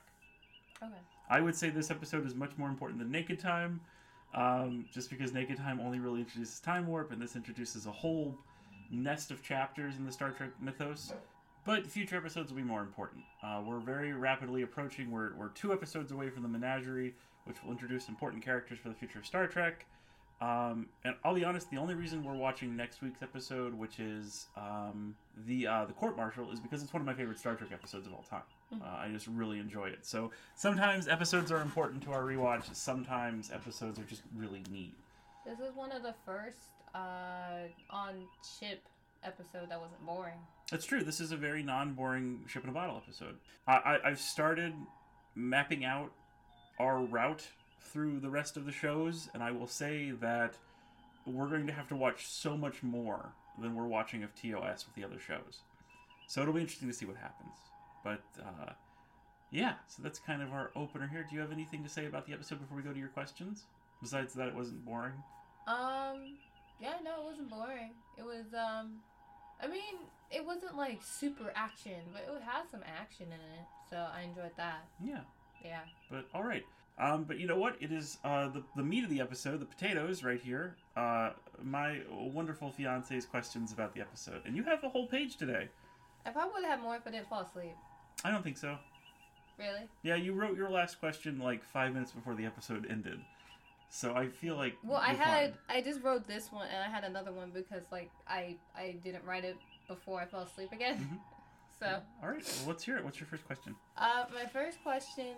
okay. 0.82 0.93
I 1.29 1.41
would 1.41 1.55
say 1.55 1.70
this 1.70 1.91
episode 1.91 2.26
is 2.26 2.35
much 2.35 2.56
more 2.56 2.69
important 2.69 2.99
than 2.99 3.11
Naked 3.11 3.38
Time, 3.38 3.81
um, 4.35 4.87
just 4.93 5.11
because 5.11 5.32
Naked 5.32 5.58
Time 5.58 5.81
only 5.81 6.00
really 6.00 6.20
introduces 6.20 6.61
time 6.61 6.87
warp, 6.87 7.12
and 7.12 7.20
this 7.23 7.37
introduces 7.37 7.87
a 7.87 7.93
whole 7.93 8.37
nest 8.91 9.31
of 9.31 9.43
chapters 9.43 9.97
in 9.97 10.05
the 10.05 10.12
Star 10.12 10.31
Trek 10.31 10.50
mythos. 10.61 11.12
But 11.64 11.87
future 11.87 12.17
episodes 12.17 12.50
will 12.50 12.56
be 12.56 12.67
more 12.67 12.81
important. 12.81 13.23
Uh, 13.43 13.62
we're 13.64 13.81
very 13.81 14.12
rapidly 14.12 14.62
approaching. 14.62 15.11
We're, 15.11 15.35
we're 15.35 15.50
two 15.50 15.73
episodes 15.73 16.11
away 16.11 16.31
from 16.31 16.43
the 16.43 16.49
Menagerie, 16.49 17.14
which 17.50 17.64
will 17.64 17.73
introduce 17.73 18.08
important 18.08 18.44
characters 18.44 18.79
for 18.79 18.88
the 18.88 18.94
future 18.94 19.19
of 19.19 19.26
Star 19.26 19.49
Trek. 19.49 19.85
Um, 20.41 20.87
and 21.05 21.17
I'll 21.25 21.35
be 21.35 21.44
honest, 21.44 21.69
the 21.69 21.79
only 21.79 21.94
reason 21.94 22.23
we're 22.23 22.32
watching 22.32 22.76
next 22.76 23.02
week's 23.02 23.23
episode, 23.23 23.75
which 23.75 23.99
is 23.99 24.47
um, 24.56 25.17
the 25.47 25.67
uh, 25.67 25.85
the 25.85 25.93
court 25.93 26.17
martial, 26.17 26.50
is 26.52 26.61
because 26.61 26.81
it's 26.81 26.93
one 26.94 27.00
of 27.00 27.06
my 27.06 27.12
favorite 27.12 27.41
Star 27.41 27.56
Trek 27.56 27.70
episodes 27.73 28.06
of 28.06 28.14
all 28.14 28.25
time. 28.31 28.43
Uh, 28.73 28.85
I 28.87 29.08
just 29.12 29.26
really 29.26 29.58
enjoy 29.58 29.88
it. 29.88 29.99
So 30.02 30.31
sometimes 30.55 31.08
episodes 31.08 31.50
are 31.50 31.61
important 31.61 32.05
to 32.05 32.12
our 32.12 32.23
rewatch. 32.23 32.73
Sometimes 32.73 33.50
episodes 33.50 33.99
are 33.99 34.05
just 34.05 34.23
really 34.35 34.62
neat. 34.70 34.94
This 35.44 35.58
is 35.58 35.75
one 35.75 35.91
of 35.91 36.05
the 36.05 36.14
first 36.25 36.58
uh, 36.94 37.67
on 37.91 38.14
chip 38.61 38.81
episode 39.25 39.69
that 39.69 39.81
wasn't 39.81 40.06
boring. 40.06 40.38
That's 40.70 40.87
true. 40.87 41.02
This 41.02 41.20
is 41.20 41.32
a 41.32 41.37
very 41.37 41.64
non-boring 41.64 42.44
ship 42.47 42.62
in 42.62 42.70
a 42.70 42.73
bottle 42.73 42.97
episode. 42.97 43.37
I, 43.67 43.73
I 43.73 43.99
I've 44.08 44.20
started 44.20 44.73
mapping 45.35 45.85
out 45.85 46.12
our 46.81 47.03
route 47.03 47.47
through 47.79 48.19
the 48.21 48.31
rest 48.31 48.56
of 48.56 48.65
the 48.65 48.73
shows, 48.73 49.29
and 49.35 49.43
I 49.43 49.50
will 49.50 49.67
say 49.67 50.12
that 50.12 50.56
we're 51.27 51.49
going 51.49 51.67
to 51.67 51.73
have 51.73 51.88
to 51.88 51.97
watch 51.97 52.27
so 52.27 52.56
much 52.56 52.82
more 52.82 53.32
than 53.61 53.75
we're 53.75 53.87
watching 53.87 54.23
of 54.23 54.35
TOS 54.35 54.87
with 54.87 54.94
the 54.94 55.05
other 55.05 55.21
shows. 55.21 55.61
So 56.27 56.41
it'll 56.41 56.55
be 56.55 56.61
interesting 56.62 56.88
to 56.88 56.94
see 56.94 57.05
what 57.05 57.17
happens. 57.17 57.53
But 58.03 58.23
uh, 58.41 58.73
yeah, 59.50 59.75
so 59.88 60.03
that's 60.03 60.19
kind 60.19 60.41
of 60.41 60.53
our 60.53 60.71
opener 60.75 61.06
here. 61.06 61.27
Do 61.29 61.35
you 61.35 61.43
have 61.43 61.53
anything 61.53 61.82
to 61.82 61.88
say 61.88 62.06
about 62.06 62.27
the 62.27 62.32
episode 62.32 62.61
before 62.61 62.79
we 62.79 62.83
go 62.83 62.93
to 62.93 62.99
your 62.99 63.09
questions? 63.09 63.65
Besides 64.00 64.33
that, 64.35 64.49
it 64.49 64.55
wasn't 64.55 64.83
boring. 64.87 65.12
Um, 65.67 66.38
yeah, 66.81 66.94
no, 67.05 67.21
it 67.21 67.25
wasn't 67.25 67.50
boring. 67.50 67.90
It 68.16 68.25
was, 68.25 68.47
um, 68.54 69.00
I 69.62 69.66
mean, 69.66 69.99
it 70.31 70.47
wasn't 70.47 70.78
like 70.78 71.02
super 71.02 71.52
action, 71.54 72.00
but 72.12 72.23
it 72.23 72.43
had 72.43 72.62
some 72.71 72.81
action 73.00 73.26
in 73.26 73.33
it, 73.35 73.66
so 73.90 73.97
I 73.97 74.23
enjoyed 74.23 74.57
that. 74.57 74.87
Yeah. 75.04 75.21
Yeah. 75.62 75.81
But 76.11 76.25
all 76.35 76.43
right. 76.43 76.64
Um, 77.00 77.25
but 77.25 77.38
you 77.40 77.47
know 77.47 77.57
what? 77.57 77.76
It 77.80 77.92
is 77.92 78.19
uh, 78.25 78.49
the 78.49 78.62
the 78.76 78.83
meat 78.83 79.04
of 79.04 79.11
the 79.11 79.21
episode, 79.21 79.59
the 79.61 79.64
potatoes, 79.66 80.23
right 80.23 80.40
here. 80.40 80.76
Uh, 80.97 81.30
my 81.62 82.00
wonderful 82.11 82.71
fiance's 82.71 83.25
questions 83.25 83.73
about 83.73 83.95
the 83.95 84.00
episode, 84.02 84.42
and 84.45 84.54
you 84.54 84.62
have 84.64 84.85
a 84.85 84.88
whole 84.88 85.07
page 85.07 85.37
today. 85.37 85.69
I 86.26 86.30
probably 86.30 86.52
would 86.54 86.64
have 86.64 86.78
had 86.78 86.83
more 86.83 86.97
if 86.97 87.07
I 87.07 87.11
didn't 87.11 87.28
fall 87.28 87.40
asleep. 87.40 87.75
I 88.23 88.30
don't 88.30 88.42
think 88.45 88.59
so. 88.59 88.76
Really? 89.59 89.88
Yeah, 90.02 90.16
you 90.16 90.35
wrote 90.35 90.57
your 90.57 90.71
last 90.71 91.00
question 91.00 91.38
like 91.38 91.64
five 91.64 91.92
minutes 91.95 92.12
before 92.12 92.35
the 92.35 92.45
episode 92.45 92.87
ended, 92.90 93.19
so 93.88 94.14
I 94.14 94.28
feel 94.28 94.57
like. 94.57 94.75
Well, 94.85 95.00
I 95.00 95.14
had 95.14 95.54
fine. 95.66 95.78
I 95.78 95.80
just 95.83 96.02
wrote 96.02 96.26
this 96.28 96.52
one 96.52 96.69
and 96.69 96.83
I 96.83 96.88
had 96.95 97.04
another 97.04 97.33
one 97.33 97.50
because 97.50 97.83
like 97.90 98.11
I 98.28 98.57
I 98.76 98.97
didn't 99.02 99.25
write 99.25 99.45
it 99.45 99.57
before 99.88 100.21
I 100.21 100.26
fell 100.26 100.42
asleep 100.42 100.73
again. 100.73 100.99
Mhm. 100.99 101.19
So, 101.78 102.02
All 102.23 102.28
right. 102.28 102.45
Well, 102.59 102.69
let's 102.69 102.85
hear 102.85 102.99
it. 102.99 103.04
What's 103.07 103.19
your 103.19 103.26
first 103.26 103.47
question? 103.47 103.75
uh, 103.97 104.26
my 104.35 104.45
first 104.45 104.83
question 104.83 105.35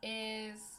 is, 0.00 0.78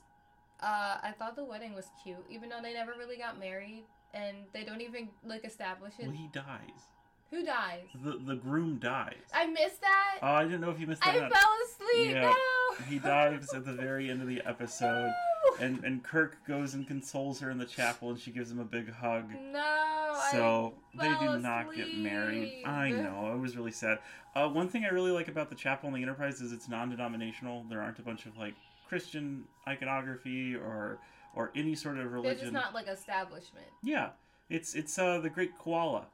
uh, 0.63 0.98
I 1.03 1.13
thought 1.17 1.36
the 1.36 1.43
wedding 1.43 1.75
was 1.75 1.86
cute, 2.03 2.25
even 2.29 2.50
though 2.50 2.62
they 2.62 2.74
never 2.74 2.93
really 2.98 3.17
got 3.17 3.39
married 3.39 3.84
and 4.13 4.38
they 4.53 4.63
don't 4.63 4.82
even 4.82 5.10
like 5.25 5.43
establish 5.46 5.93
it. 6.00 6.08
Well, 6.08 6.15
he 6.15 6.29
dies. 6.32 6.88
Who 7.32 7.43
dies? 7.43 7.82
The 8.03 8.20
the 8.25 8.36
groom 8.36 8.77
dies. 8.77 9.15
I 9.34 9.48
missed 9.48 9.82
that. 9.82 10.20
Oh, 10.22 10.27
I 10.27 10.43
didn't 10.43 10.62
know 10.62 10.70
if 10.70 10.79
you 10.79 10.86
missed 10.86 11.01
that. 11.01 11.15
I 11.15 11.20
not. 11.20 11.34
fell 11.34 11.50
asleep. 11.65 12.12
Yeah, 12.12 12.22
No. 12.22 12.86
He 12.88 13.00
dies 13.00 13.48
at 13.53 13.65
the 13.65 13.74
very 13.74 14.10
end 14.10 14.22
of 14.22 14.27
the 14.27 14.41
episode. 14.46 15.12
No. 15.43 15.65
and 15.65 15.84
and 15.84 16.01
Kirk 16.01 16.38
goes 16.48 16.74
and 16.74 16.88
consoles 16.88 17.41
her 17.41 17.51
in 17.51 17.58
the 17.58 17.65
chapel, 17.65 18.10
and 18.10 18.17
she 18.17 18.32
gives 18.32 18.50
him 18.50 18.60
a 18.60 18.63
big 18.63 18.89
hug. 18.89 19.29
No. 19.51 20.17
So 20.32 20.74
they 20.98 21.13
do 21.20 21.38
not 21.38 21.75
get 21.75 21.98
married. 21.98 22.63
I 22.65 22.91
know 22.91 23.34
it 23.36 23.39
was 23.39 23.58
really 23.58 23.74
sad. 23.74 24.00
Uh, 24.36 24.48
one 24.48 24.70
thing 24.70 24.86
I 24.86 24.88
really 24.88 25.12
like 25.12 25.27
about 25.27 25.50
the 25.50 25.55
chapel 25.55 25.88
and 25.88 25.98
the 25.98 26.01
Enterprise 26.01 26.39
is 26.39 26.53
it's 26.53 26.70
non-denominational. 26.70 27.65
There 27.70 27.82
aren't 27.82 28.00
a 28.00 28.03
bunch 28.03 28.25
of 28.25 28.38
like 28.38 28.53
Christian 28.94 29.44
iconography 29.68 30.56
or 30.56 31.00
or 31.36 31.52
any 31.56 31.74
sort 31.76 31.98
of 31.98 32.04
They're 32.04 32.12
religion. 32.12 32.40
just 32.42 32.54
not 32.54 32.74
like 32.76 32.88
establishment. 32.88 33.66
Yeah, 33.84 34.10
it's 34.50 34.76
it's 34.76 34.98
uh, 35.00 35.20
the 35.20 35.30
Great 35.30 35.58
Koala. 35.58 36.06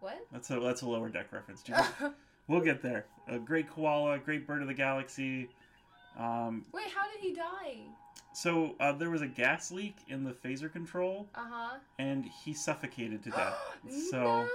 What? 0.00 0.18
That's 0.32 0.50
a 0.50 0.58
that's 0.60 0.80
a 0.82 0.88
lower 0.88 1.08
deck 1.10 1.26
reference. 1.32 1.62
We'll 2.48 2.60
get 2.60 2.82
there. 2.82 3.06
A 3.28 3.38
great 3.38 3.70
koala, 3.70 4.18
great 4.18 4.48
bird 4.48 4.62
of 4.62 4.68
the 4.68 4.74
galaxy. 4.74 5.48
Um, 6.18 6.64
Wait, 6.72 6.88
how 6.92 7.04
did 7.10 7.20
he 7.20 7.32
die? 7.32 7.76
So 8.34 8.74
uh, 8.80 8.92
there 8.92 9.10
was 9.10 9.22
a 9.22 9.28
gas 9.28 9.70
leak 9.70 9.94
in 10.08 10.24
the 10.24 10.32
phaser 10.32 10.70
control, 10.70 11.28
Uh 11.36 11.44
huh. 11.48 11.76
and 12.00 12.24
he 12.24 12.52
suffocated 12.52 13.22
to 13.22 13.30
death. 13.30 13.54
so 14.10 14.48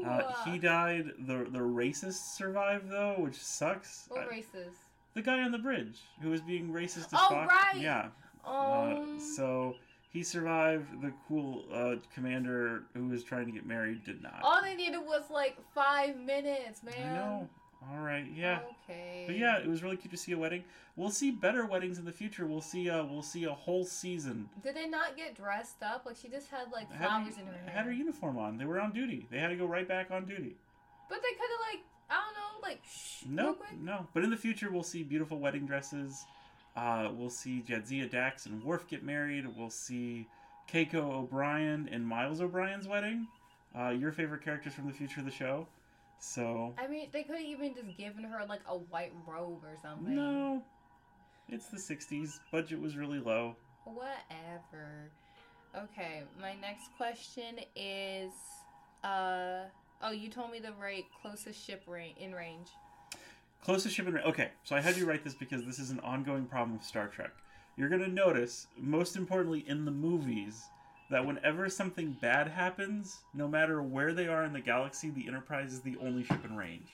no. 0.00 0.08
uh, 0.10 0.32
he 0.44 0.58
died. 0.58 1.12
The 1.20 1.46
the 1.50 1.60
racist 1.60 2.34
survived 2.36 2.90
though, 2.90 3.14
which 3.18 3.36
sucks. 3.40 4.06
What 4.08 4.24
Uh, 4.26 4.28
races? 4.30 4.74
The 5.14 5.22
guy 5.22 5.40
on 5.42 5.52
the 5.52 5.58
bridge 5.58 5.98
who 6.22 6.30
was 6.30 6.40
being 6.40 6.72
racist 6.72 7.08
to 7.10 7.16
Oh, 7.16 7.28
Spock. 7.30 7.46
right. 7.48 7.76
Yeah. 7.76 8.08
Um. 8.44 9.16
Uh, 9.16 9.20
so 9.20 9.76
he 10.10 10.22
survived. 10.22 11.02
The 11.02 11.12
cool 11.28 11.64
uh, 11.72 11.96
commander 12.14 12.82
who 12.94 13.06
was 13.08 13.22
trying 13.24 13.46
to 13.46 13.52
get 13.52 13.66
married 13.66 14.04
did 14.04 14.22
not. 14.22 14.40
all 14.42 14.62
they 14.62 14.74
needed 14.74 14.98
was 14.98 15.24
like 15.30 15.56
five 15.74 16.16
minutes, 16.16 16.82
man. 16.82 16.94
I 16.98 17.16
know. 17.16 17.48
All 17.90 17.98
right. 18.00 18.26
Yeah. 18.36 18.60
Okay. 18.84 19.24
But 19.26 19.36
yeah, 19.38 19.58
it 19.58 19.66
was 19.66 19.82
really 19.82 19.96
cute 19.96 20.10
to 20.10 20.16
see 20.16 20.32
a 20.32 20.38
wedding. 20.38 20.64
We'll 20.96 21.10
see 21.10 21.30
better 21.30 21.64
weddings 21.64 21.98
in 21.98 22.04
the 22.04 22.12
future. 22.12 22.44
We'll 22.46 22.60
see. 22.60 22.90
Uh, 22.90 23.04
we'll 23.04 23.22
see 23.22 23.44
a 23.44 23.52
whole 23.52 23.84
season. 23.86 24.48
Did 24.62 24.74
they 24.76 24.86
not 24.86 25.16
get 25.16 25.34
dressed 25.34 25.82
up? 25.82 26.04
Like 26.04 26.16
she 26.20 26.28
just 26.28 26.50
had 26.50 26.70
like 26.72 26.90
Had 26.92 27.06
flowers 27.08 27.36
her, 27.36 27.40
in 27.40 27.46
her 27.46 27.52
hair. 27.54 27.72
had 27.74 27.86
her 27.86 27.92
uniform 27.92 28.36
on. 28.38 28.58
They 28.58 28.66
were 28.66 28.80
on 28.80 28.92
duty. 28.92 29.26
They 29.30 29.38
had 29.38 29.48
to 29.48 29.56
go 29.56 29.64
right 29.66 29.88
back 29.88 30.10
on 30.10 30.26
duty. 30.26 30.56
But 31.08 31.20
they 31.22 31.30
could 31.30 31.48
have 31.50 31.74
like 31.74 31.84
I 32.10 32.14
don't 32.14 32.34
know, 32.34 32.68
like 32.68 32.80
shh, 32.84 33.24
No, 33.28 33.56
no. 33.80 34.06
But 34.12 34.24
in 34.24 34.30
the 34.30 34.36
future, 34.36 34.70
we'll 34.70 34.82
see 34.82 35.02
beautiful 35.02 35.38
wedding 35.38 35.66
dresses. 35.66 36.24
Uh, 36.76 37.10
we'll 37.14 37.30
see 37.30 37.62
Jadzia 37.66 38.10
Dax 38.10 38.46
and 38.46 38.62
Worf 38.64 38.88
get 38.88 39.02
married. 39.02 39.46
We'll 39.56 39.70
see 39.70 40.26
Keiko 40.72 41.12
O'Brien 41.14 41.88
and 41.90 42.06
Miles 42.06 42.40
O'Brien's 42.40 42.86
wedding. 42.86 43.26
Uh, 43.78 43.90
your 43.90 44.12
favorite 44.12 44.42
characters 44.44 44.72
from 44.74 44.86
the 44.86 44.92
future 44.92 45.20
of 45.20 45.26
the 45.26 45.32
show. 45.32 45.66
So 46.18 46.74
I 46.78 46.86
mean, 46.86 47.08
they 47.12 47.22
could 47.22 47.36
have 47.36 47.44
even 47.44 47.74
just 47.74 47.96
given 47.96 48.24
her 48.24 48.44
like 48.48 48.60
a 48.68 48.76
white 48.76 49.12
robe 49.26 49.64
or 49.64 49.76
something. 49.82 50.14
no, 50.14 50.62
it's 51.48 51.66
the 51.68 51.78
'60s. 51.78 52.40
Budget 52.52 52.80
was 52.80 52.96
really 52.96 53.18
low. 53.20 53.56
Whatever. 53.84 55.10
Okay, 55.76 56.22
my 56.40 56.54
next 56.60 56.90
question 56.96 57.60
is 57.74 58.32
uh 59.02 59.62
oh, 60.02 60.10
you 60.10 60.28
told 60.28 60.50
me 60.50 60.58
the 60.60 60.72
right 60.80 61.04
closest 61.22 61.64
ship 61.64 61.82
ra- 61.86 62.00
in 62.18 62.34
range. 62.34 62.68
Closest 63.62 63.94
ship 63.94 64.06
in 64.06 64.14
range. 64.14 64.26
Okay, 64.26 64.50
so 64.64 64.74
I 64.76 64.80
had 64.80 64.96
you 64.96 65.06
write 65.06 65.24
this 65.24 65.34
because 65.34 65.64
this 65.64 65.78
is 65.78 65.90
an 65.90 66.00
ongoing 66.00 66.46
problem 66.46 66.72
with 66.76 66.84
Star 66.86 67.08
Trek. 67.08 67.30
You're 67.76 67.88
gonna 67.88 68.08
notice, 68.08 68.66
most 68.76 69.16
importantly 69.16 69.64
in 69.66 69.84
the 69.84 69.90
movies, 69.90 70.62
that 71.10 71.26
whenever 71.26 71.68
something 71.68 72.16
bad 72.20 72.48
happens, 72.48 73.18
no 73.34 73.48
matter 73.48 73.82
where 73.82 74.12
they 74.12 74.28
are 74.28 74.44
in 74.44 74.52
the 74.52 74.60
galaxy, 74.60 75.10
the 75.10 75.26
Enterprise 75.26 75.72
is 75.72 75.80
the 75.80 75.96
only 76.00 76.22
ship 76.24 76.44
in 76.44 76.56
range. 76.56 76.88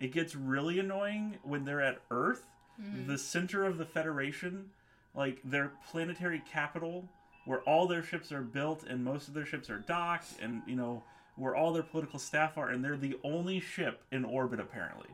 It 0.00 0.12
gets 0.12 0.34
really 0.34 0.78
annoying 0.78 1.38
when 1.42 1.64
they're 1.64 1.82
at 1.82 2.00
Earth, 2.10 2.46
Mhm. 2.80 3.06
the 3.06 3.18
center 3.18 3.64
of 3.66 3.76
the 3.78 3.84
Federation, 3.84 4.70
like 5.14 5.40
their 5.44 5.68
planetary 5.90 6.40
capital, 6.40 7.08
where 7.44 7.60
all 7.62 7.86
their 7.86 8.02
ships 8.02 8.32
are 8.32 8.40
built 8.42 8.84
and 8.84 9.04
most 9.04 9.28
of 9.28 9.34
their 9.34 9.44
ships 9.44 9.68
are 9.68 9.78
docked, 9.80 10.40
and 10.40 10.62
you 10.66 10.74
know 10.76 11.02
where 11.36 11.54
all 11.54 11.72
their 11.72 11.82
political 11.82 12.18
staff 12.18 12.58
are, 12.58 12.68
and 12.68 12.84
they're 12.84 12.96
the 12.96 13.18
only 13.24 13.60
ship 13.60 14.02
in 14.12 14.24
orbit 14.24 14.60
apparently. 14.60 15.08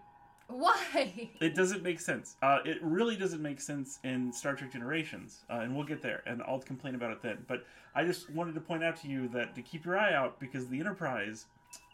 Why? 0.48 1.28
It 1.40 1.54
doesn't 1.54 1.82
make 1.82 2.00
sense. 2.00 2.36
Uh, 2.42 2.60
it 2.64 2.78
really 2.82 3.16
doesn't 3.16 3.42
make 3.42 3.60
sense 3.60 3.98
in 4.02 4.32
Star 4.32 4.54
Trek 4.54 4.72
Generations, 4.72 5.40
uh, 5.50 5.58
and 5.58 5.76
we'll 5.76 5.84
get 5.84 6.00
there, 6.00 6.22
and 6.26 6.42
I'll 6.42 6.58
complain 6.58 6.94
about 6.94 7.12
it 7.12 7.22
then. 7.22 7.44
But 7.46 7.66
I 7.94 8.04
just 8.04 8.30
wanted 8.30 8.54
to 8.54 8.60
point 8.60 8.82
out 8.82 8.96
to 9.02 9.08
you 9.08 9.28
that 9.28 9.54
to 9.56 9.62
keep 9.62 9.84
your 9.84 9.98
eye 9.98 10.14
out 10.14 10.40
because 10.40 10.66
the 10.68 10.80
Enterprise, 10.80 11.46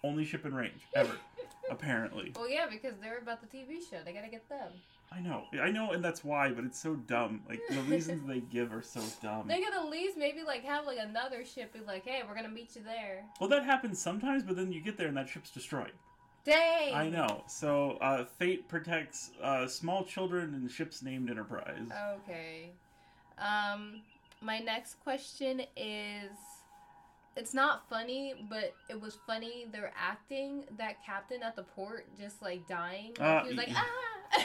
only 0.04 0.25
ship 0.25 0.47
in 0.47 0.54
range 0.54 0.83
ever, 0.95 1.16
apparently. 1.71 2.33
Well, 2.37 2.49
yeah, 2.49 2.66
because 2.71 2.95
they're 3.02 3.19
about 3.19 3.40
the 3.40 3.49
TV 3.49 3.78
show. 3.90 3.97
They 4.04 4.12
gotta 4.12 4.31
get 4.31 4.49
them. 4.49 4.71
I 5.14 5.21
know, 5.21 5.44
I 5.62 5.71
know, 5.71 5.92
and 5.92 6.04
that's 6.04 6.25
why. 6.25 6.50
But 6.50 6.64
it's 6.64 6.78
so 6.78 6.97
dumb. 6.97 7.42
Like 7.49 7.61
the 7.68 7.80
reasons 7.88 8.26
they 8.26 8.40
give 8.40 8.73
are 8.73 8.83
so 8.83 9.00
dumb. 9.23 9.47
They 9.47 9.61
could 9.61 9.75
at 9.75 9.88
least 9.88 10.16
maybe 10.16 10.42
like 10.42 10.64
have 10.64 10.87
like 10.87 10.99
another 10.99 11.44
ship 11.44 11.73
be 11.73 11.80
like, 11.80 12.04
hey, 12.04 12.23
we're 12.26 12.35
gonna 12.35 12.49
meet 12.49 12.75
you 12.75 12.83
there. 12.83 13.25
Well, 13.40 13.49
that 13.50 13.64
happens 13.64 14.00
sometimes, 14.00 14.42
but 14.42 14.56
then 14.56 14.73
you 14.73 14.80
get 14.80 14.97
there 14.97 15.09
and 15.09 15.16
that 15.16 15.28
ship's 15.28 15.50
destroyed. 15.50 15.92
Dang. 16.44 16.94
I 16.94 17.09
know. 17.09 17.42
So 17.47 17.92
uh, 18.00 18.25
fate 18.25 18.68
protects 18.68 19.30
uh, 19.42 19.66
small 19.66 20.04
children 20.04 20.54
and 20.54 20.71
ships 20.71 21.02
named 21.02 21.30
Enterprise. 21.30 21.88
Okay. 22.23 22.71
Um, 23.38 24.02
my 24.42 24.59
next 24.59 25.02
question 25.02 25.62
is 25.76 26.30
it's 27.37 27.55
not 27.55 27.88
funny, 27.88 28.35
but 28.49 28.75
it 28.88 29.00
was 29.00 29.19
funny 29.26 29.67
their 29.73 29.93
acting 29.97 30.64
that 30.79 31.05
captain 31.05 31.43
at 31.43 31.57
the 31.57 31.62
port 31.62 32.07
just 32.19 32.41
like 32.43 32.67
dying. 32.69 33.12
Uh, 33.19 33.43
he 33.43 33.49
was 33.49 33.57
like, 33.57 33.71
ah. 33.75 33.85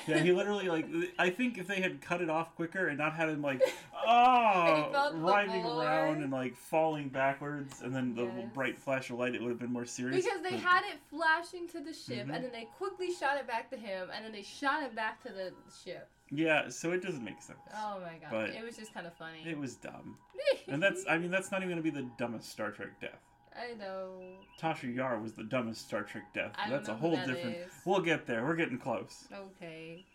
Yeah, 0.07 0.19
he 0.19 0.31
literally 0.31 0.69
like. 0.69 0.85
I 1.19 1.29
think 1.31 1.57
if 1.57 1.65
they 1.67 1.81
had 1.81 1.99
cut 2.01 2.21
it 2.21 2.29
off 2.29 2.55
quicker 2.55 2.87
and 2.89 2.97
not 2.97 3.13
had 3.13 3.29
him 3.29 3.41
like, 3.41 3.61
oh, 4.07 5.09
the 5.11 5.17
writhing 5.17 5.65
around 5.65 6.21
and 6.23 6.31
like 6.31 6.55
falling 6.55 7.09
backwards, 7.09 7.81
and 7.81 7.95
then 7.95 8.13
the 8.15 8.25
Yes. 8.25 8.49
bright 8.53 8.77
flash 8.77 9.09
of 9.09 9.17
light, 9.17 9.33
it 9.35 9.41
would 9.41 9.49
have 9.49 9.59
been 9.59 9.73
more 9.73 9.85
serious. 9.85 10.23
because 10.23 10.41
they 10.43 10.57
had 10.57 10.81
it 10.83 10.99
flashing 11.09 11.67
to 11.69 11.79
the 11.79 11.93
ship, 11.93 12.27
Mhm. 12.27 12.35
and 12.35 12.43
then 12.43 12.51
they 12.51 12.67
quickly 12.77 13.11
shot 13.13 13.37
it 13.37 13.47
back 13.47 13.69
to 13.71 13.77
him, 13.77 14.09
and 14.13 14.23
then 14.25 14.31
they 14.31 14.43
shot 14.43 14.83
it 14.83 14.93
back 14.95 15.21
to 15.23 15.29
the 15.29 15.53
ship. 15.83 16.07
Yeah, 16.31 16.69
so 16.69 16.91
it 16.91 17.01
doesn't 17.01 17.23
make 17.23 17.41
sense. 17.41 17.59
Oh 17.75 17.99
my 18.01 18.17
god, 18.19 18.29
But 18.31 18.49
it 18.51 18.63
was 18.63 18.77
just 18.77 18.93
kind 18.93 19.07
of 19.07 19.13
funny. 19.15 19.43
It 19.45 19.57
was 19.57 19.75
dumb, 19.75 20.17
and 20.67 20.81
that's. 20.81 21.05
I 21.09 21.17
mean, 21.17 21.31
that's 21.31 21.51
not 21.51 21.61
even 21.61 21.69
gonna 21.71 21.81
be 21.81 21.89
the 21.89 22.07
dumbest 22.17 22.49
Star 22.51 22.71
Trek 22.71 22.99
death. 23.01 23.19
I 23.55 23.73
know. 23.75 24.21
Tasha 24.61 24.93
Yar 24.93 25.19
was 25.19 25.33
the 25.33 25.43
dumbest 25.43 25.87
Star 25.87 26.03
Trek 26.03 26.31
death. 26.33 26.51
I 26.57 26.69
That's 26.69 26.87
a 26.87 26.93
who 26.93 26.99
whole 26.99 27.15
that 27.15 27.27
different. 27.27 27.57
is. 27.57 27.71
We'll 27.83 27.99
get 28.01 28.25
there. 28.27 28.45
We're 28.45 28.55
getting 28.55 28.77
close. 28.77 29.27
Okay. 29.33 30.05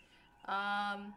Um. 0.47 1.13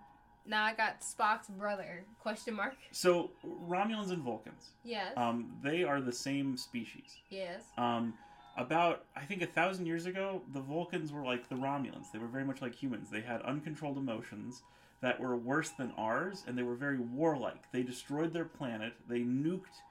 Now 0.50 0.64
I 0.64 0.74
got 0.74 1.02
Spock's 1.02 1.50
brother? 1.50 2.06
Question 2.22 2.54
mark. 2.56 2.74
So 2.92 3.32
Romulans 3.46 4.12
and 4.12 4.24
Vulcans, 4.24 4.70
Yes. 4.86 5.12
um, 5.18 5.52
they 5.62 5.84
are 5.84 6.00
the 6.00 6.14
same 6.14 6.56
species. 6.56 7.18
yes. 7.30 7.64
Um, 7.78 8.14
about 8.56 9.04
I 9.16 9.26
think 9.26 9.42
a 9.42 9.46
thousand 9.46 9.86
years 9.88 10.06
ago, 10.06 10.42
the 10.54 10.62
Vulcans 10.62 11.12
were 11.12 11.24
like 11.24 11.50
the 11.50 11.56
Romulans. 11.56 12.12
They 12.14 12.20
were 12.20 12.28
very 12.28 12.46
much 12.46 12.62
like 12.62 12.74
humans. 12.74 13.10
They 13.12 13.20
had 13.22 13.42
uncontrolled 13.42 13.98
emotions 13.98 14.64
that 15.02 15.20
were 15.20 15.36
worse 15.36 15.70
than 15.70 15.94
ours, 15.98 16.44
and 16.48 16.58
they 16.58 16.64
were 16.64 16.76
very 16.76 16.98
warlike. 16.98 17.72
They 17.72 17.84
destroyed 17.84 18.34
their 18.34 18.46
planet. 18.46 18.94
They 19.08 19.20
nuked. 19.20 19.82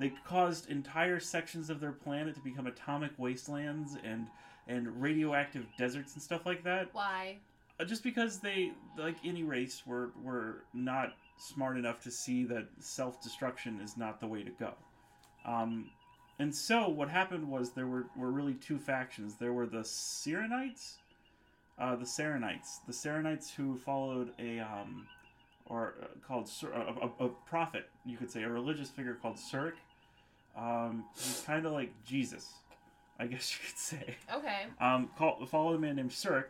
They 0.00 0.12
caused 0.26 0.68
entire 0.70 1.20
sections 1.20 1.70
of 1.70 1.80
their 1.80 1.92
planet 1.92 2.34
to 2.34 2.40
become 2.40 2.66
atomic 2.66 3.12
wastelands 3.18 3.96
and 4.04 4.26
and 4.68 5.00
radioactive 5.00 5.64
deserts 5.78 6.14
and 6.14 6.22
stuff 6.22 6.44
like 6.44 6.64
that. 6.64 6.88
Why? 6.92 7.38
Uh, 7.78 7.84
Just 7.84 8.02
because 8.02 8.40
they, 8.40 8.72
like 8.98 9.16
any 9.24 9.44
race, 9.44 9.82
were 9.86 10.10
were 10.22 10.64
not 10.74 11.14
smart 11.38 11.76
enough 11.76 12.00
to 12.02 12.10
see 12.10 12.44
that 12.44 12.66
self 12.80 13.22
destruction 13.22 13.80
is 13.80 13.96
not 13.96 14.20
the 14.20 14.26
way 14.26 14.42
to 14.42 14.50
go. 14.50 14.74
Um, 15.44 15.90
and 16.38 16.54
so 16.54 16.88
what 16.88 17.08
happened 17.08 17.48
was 17.48 17.70
there 17.70 17.86
were, 17.86 18.06
were 18.16 18.30
really 18.30 18.54
two 18.54 18.78
factions. 18.78 19.36
There 19.36 19.52
were 19.52 19.66
the 19.66 19.84
Syrrannites, 19.84 20.96
uh, 21.78 21.96
the 21.96 22.04
Syrrannites, 22.06 22.78
the 22.86 22.92
Syrrannites 22.92 23.50
who 23.54 23.76
followed 23.78 24.30
a 24.38 24.60
um, 24.60 25.06
or 25.66 25.94
uh, 26.02 26.06
called 26.26 26.48
Sur- 26.48 26.72
a, 26.72 27.06
a, 27.24 27.26
a 27.26 27.28
prophet, 27.46 27.88
you 28.04 28.16
could 28.16 28.30
say, 28.30 28.42
a 28.42 28.48
religious 28.48 28.88
figure 28.90 29.14
called 29.14 29.36
Surak. 29.36 29.72
Um, 30.56 31.04
he's 31.16 31.42
kind 31.46 31.66
of 31.66 31.72
like 31.72 31.92
Jesus, 32.06 32.50
I 33.18 33.26
guess 33.28 33.52
you 33.52 33.58
could 33.68 33.78
say 33.78 34.16
Okay. 34.34 34.64
um, 34.80 35.10
called, 35.18 35.48
followed 35.50 35.76
a 35.76 35.78
man 35.78 35.96
named 35.96 36.10
Surak, 36.10 36.46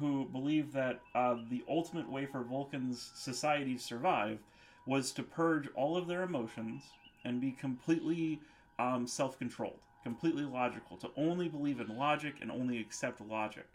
who 0.00 0.24
believed 0.32 0.72
that 0.72 1.00
uh, 1.14 1.36
the 1.50 1.62
ultimate 1.68 2.10
way 2.10 2.26
for 2.26 2.42
Vulcan's 2.42 3.12
society 3.14 3.74
to 3.74 3.80
survive 3.80 4.38
was 4.86 5.12
to 5.12 5.22
purge 5.22 5.68
all 5.76 5.96
of 5.96 6.08
their 6.08 6.22
emotions 6.24 6.82
and 7.24 7.40
be 7.40 7.52
completely 7.52 8.40
um, 8.78 9.06
self-controlled, 9.06 9.78
completely 10.02 10.44
logical, 10.44 10.96
to 10.96 11.08
only 11.16 11.48
believe 11.48 11.80
in 11.80 11.96
logic 11.96 12.34
and 12.40 12.50
only 12.50 12.80
accept 12.80 13.20
logic. 13.20 13.66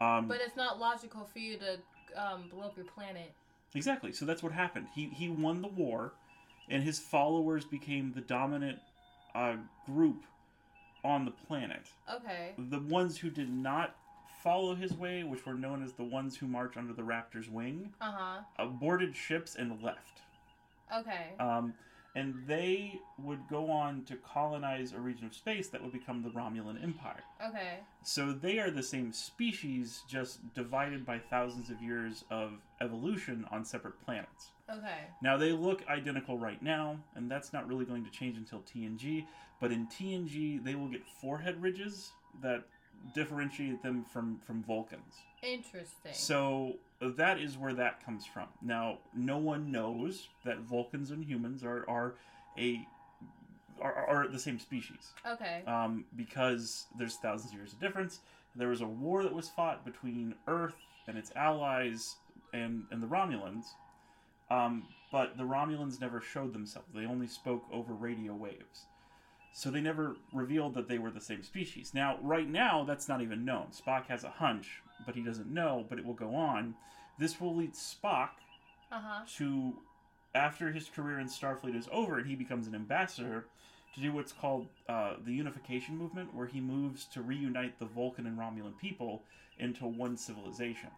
Um, 0.00 0.28
But 0.28 0.38
it's 0.40 0.56
not 0.56 0.78
logical 0.78 1.24
for 1.24 1.38
you 1.38 1.56
to 1.58 1.78
um, 2.16 2.44
blow 2.50 2.64
up 2.64 2.76
your 2.76 2.86
planet. 2.86 3.32
Exactly. 3.74 4.12
So 4.12 4.24
that's 4.24 4.42
what 4.42 4.52
happened. 4.52 4.86
He 4.94 5.06
he 5.06 5.28
won 5.28 5.60
the 5.62 5.68
war, 5.68 6.12
and 6.68 6.82
his 6.82 6.98
followers 6.98 7.64
became 7.64 8.12
the 8.14 8.20
dominant 8.20 8.78
uh, 9.34 9.56
group 9.86 10.22
on 11.04 11.24
the 11.24 11.30
planet. 11.30 11.86
Okay. 12.12 12.54
The 12.58 12.80
ones 12.80 13.18
who 13.18 13.30
did 13.30 13.50
not 13.52 13.96
follow 14.42 14.74
his 14.74 14.92
way, 14.94 15.24
which 15.24 15.44
were 15.44 15.54
known 15.54 15.82
as 15.82 15.92
the 15.92 16.04
ones 16.04 16.36
who 16.36 16.46
march 16.46 16.76
under 16.76 16.92
the 16.92 17.02
Raptor's 17.02 17.48
wing, 17.48 17.92
Uh 18.00 18.12
huh. 18.12 18.40
aborted 18.58 19.14
ships 19.16 19.56
and 19.56 19.82
left. 19.82 20.22
Okay. 20.96 21.34
Um, 21.40 21.74
and 22.16 22.34
they 22.46 22.98
would 23.18 23.46
go 23.46 23.70
on 23.70 24.02
to 24.04 24.16
colonize 24.16 24.94
a 24.94 24.98
region 24.98 25.26
of 25.26 25.34
space 25.34 25.68
that 25.68 25.82
would 25.82 25.92
become 25.92 26.22
the 26.22 26.30
Romulan 26.30 26.82
Empire. 26.82 27.22
Okay. 27.46 27.80
So 28.02 28.32
they 28.32 28.58
are 28.58 28.70
the 28.70 28.82
same 28.82 29.12
species, 29.12 30.02
just 30.08 30.54
divided 30.54 31.04
by 31.04 31.18
thousands 31.18 31.68
of 31.68 31.80
years 31.82 32.24
of 32.30 32.54
evolution 32.80 33.44
on 33.50 33.66
separate 33.66 34.02
planets. 34.02 34.52
Okay. 34.70 35.00
Now 35.22 35.36
they 35.36 35.52
look 35.52 35.86
identical 35.88 36.38
right 36.38 36.60
now, 36.62 36.96
and 37.14 37.30
that's 37.30 37.52
not 37.52 37.68
really 37.68 37.84
going 37.84 38.04
to 38.06 38.10
change 38.10 38.38
until 38.38 38.60
TNG. 38.60 39.26
But 39.60 39.70
in 39.70 39.86
TNG, 39.86 40.64
they 40.64 40.74
will 40.74 40.88
get 40.88 41.06
forehead 41.06 41.60
ridges 41.60 42.12
that 42.42 42.64
differentiate 43.14 43.82
them 43.82 44.04
from 44.10 44.38
from 44.46 44.62
Vulcans. 44.62 45.16
Interesting. 45.42 46.12
So 46.14 46.76
that 47.00 47.38
is 47.38 47.58
where 47.58 47.74
that 47.74 48.04
comes 48.04 48.24
from. 48.26 48.46
Now, 48.62 48.98
no 49.14 49.38
one 49.38 49.70
knows 49.70 50.28
that 50.44 50.60
Vulcans 50.60 51.10
and 51.10 51.24
humans 51.24 51.62
are 51.64 51.88
are 51.88 52.14
a 52.58 52.86
are, 53.80 54.06
are 54.06 54.28
the 54.28 54.38
same 54.38 54.58
species 54.58 55.12
okay. 55.30 55.62
um, 55.66 56.06
because 56.16 56.86
there's 56.98 57.16
thousands 57.16 57.52
of 57.52 57.58
years 57.58 57.72
of 57.72 57.80
difference. 57.80 58.20
There 58.54 58.68
was 58.68 58.80
a 58.80 58.86
war 58.86 59.22
that 59.22 59.34
was 59.34 59.50
fought 59.50 59.84
between 59.84 60.34
Earth 60.48 60.76
and 61.06 61.18
its 61.18 61.30
allies 61.36 62.16
and 62.54 62.84
and 62.90 63.02
the 63.02 63.06
Romulans, 63.06 63.64
um, 64.50 64.84
but 65.12 65.36
the 65.36 65.44
Romulans 65.44 66.00
never 66.00 66.20
showed 66.20 66.52
themselves. 66.52 66.88
They 66.94 67.04
only 67.04 67.26
spoke 67.26 67.64
over 67.72 67.92
radio 67.92 68.34
waves. 68.34 68.86
So 69.52 69.70
they 69.70 69.80
never 69.80 70.16
revealed 70.34 70.74
that 70.74 70.86
they 70.86 70.98
were 70.98 71.10
the 71.10 71.20
same 71.20 71.42
species. 71.42 71.94
Now, 71.94 72.18
right 72.20 72.46
now, 72.46 72.84
that's 72.84 73.08
not 73.08 73.22
even 73.22 73.46
known. 73.46 73.68
Spock 73.68 74.04
has 74.08 74.22
a 74.22 74.28
hunch, 74.28 74.82
but 75.04 75.14
he 75.14 75.22
doesn't 75.22 75.52
know, 75.52 75.84
but 75.88 75.98
it 75.98 76.04
will 76.04 76.14
go 76.14 76.34
on. 76.34 76.74
This 77.18 77.40
will 77.40 77.54
lead 77.54 77.72
Spock 77.74 78.30
Uh 78.92 79.00
huh. 79.00 79.20
to, 79.36 79.74
after 80.34 80.70
his 80.72 80.88
career 80.88 81.18
in 81.18 81.26
Starfleet 81.28 81.76
is 81.76 81.88
over 81.92 82.18
and 82.18 82.26
he 82.26 82.34
becomes 82.34 82.66
an 82.66 82.74
ambassador, 82.74 83.46
to 83.94 84.00
do 84.02 84.12
what's 84.12 84.32
called 84.32 84.66
uh, 84.90 85.14
the 85.24 85.32
unification 85.32 85.96
movement, 85.96 86.34
where 86.34 86.46
he 86.46 86.60
moves 86.60 87.06
to 87.06 87.22
reunite 87.22 87.78
the 87.78 87.86
Vulcan 87.86 88.26
and 88.26 88.38
Romulan 88.38 88.76
people 88.78 89.22
into 89.58 89.86
one 89.86 90.16
civilization. 90.18 90.90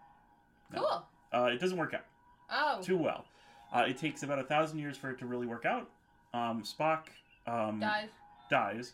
Cool. 0.75 1.05
Uh, 1.33 1.45
it 1.52 1.61
doesn't 1.61 1.78
work 1.78 1.95
out 1.95 2.05
Oh. 2.50 2.81
too 2.83 2.97
well. 2.97 3.25
Uh, 3.73 3.85
it 3.87 3.99
takes 3.99 4.23
about 4.23 4.38
a 4.38 4.43
thousand 4.43 4.78
years 4.78 4.97
for 4.97 5.11
it 5.11 5.19
to 5.19 5.26
really 5.26 5.47
work 5.47 5.64
out. 5.64 5.88
Um, 6.35 6.62
Spock 6.62 7.05
um, 7.47 7.78
Dies. 7.81 8.09
dies, 8.50 8.93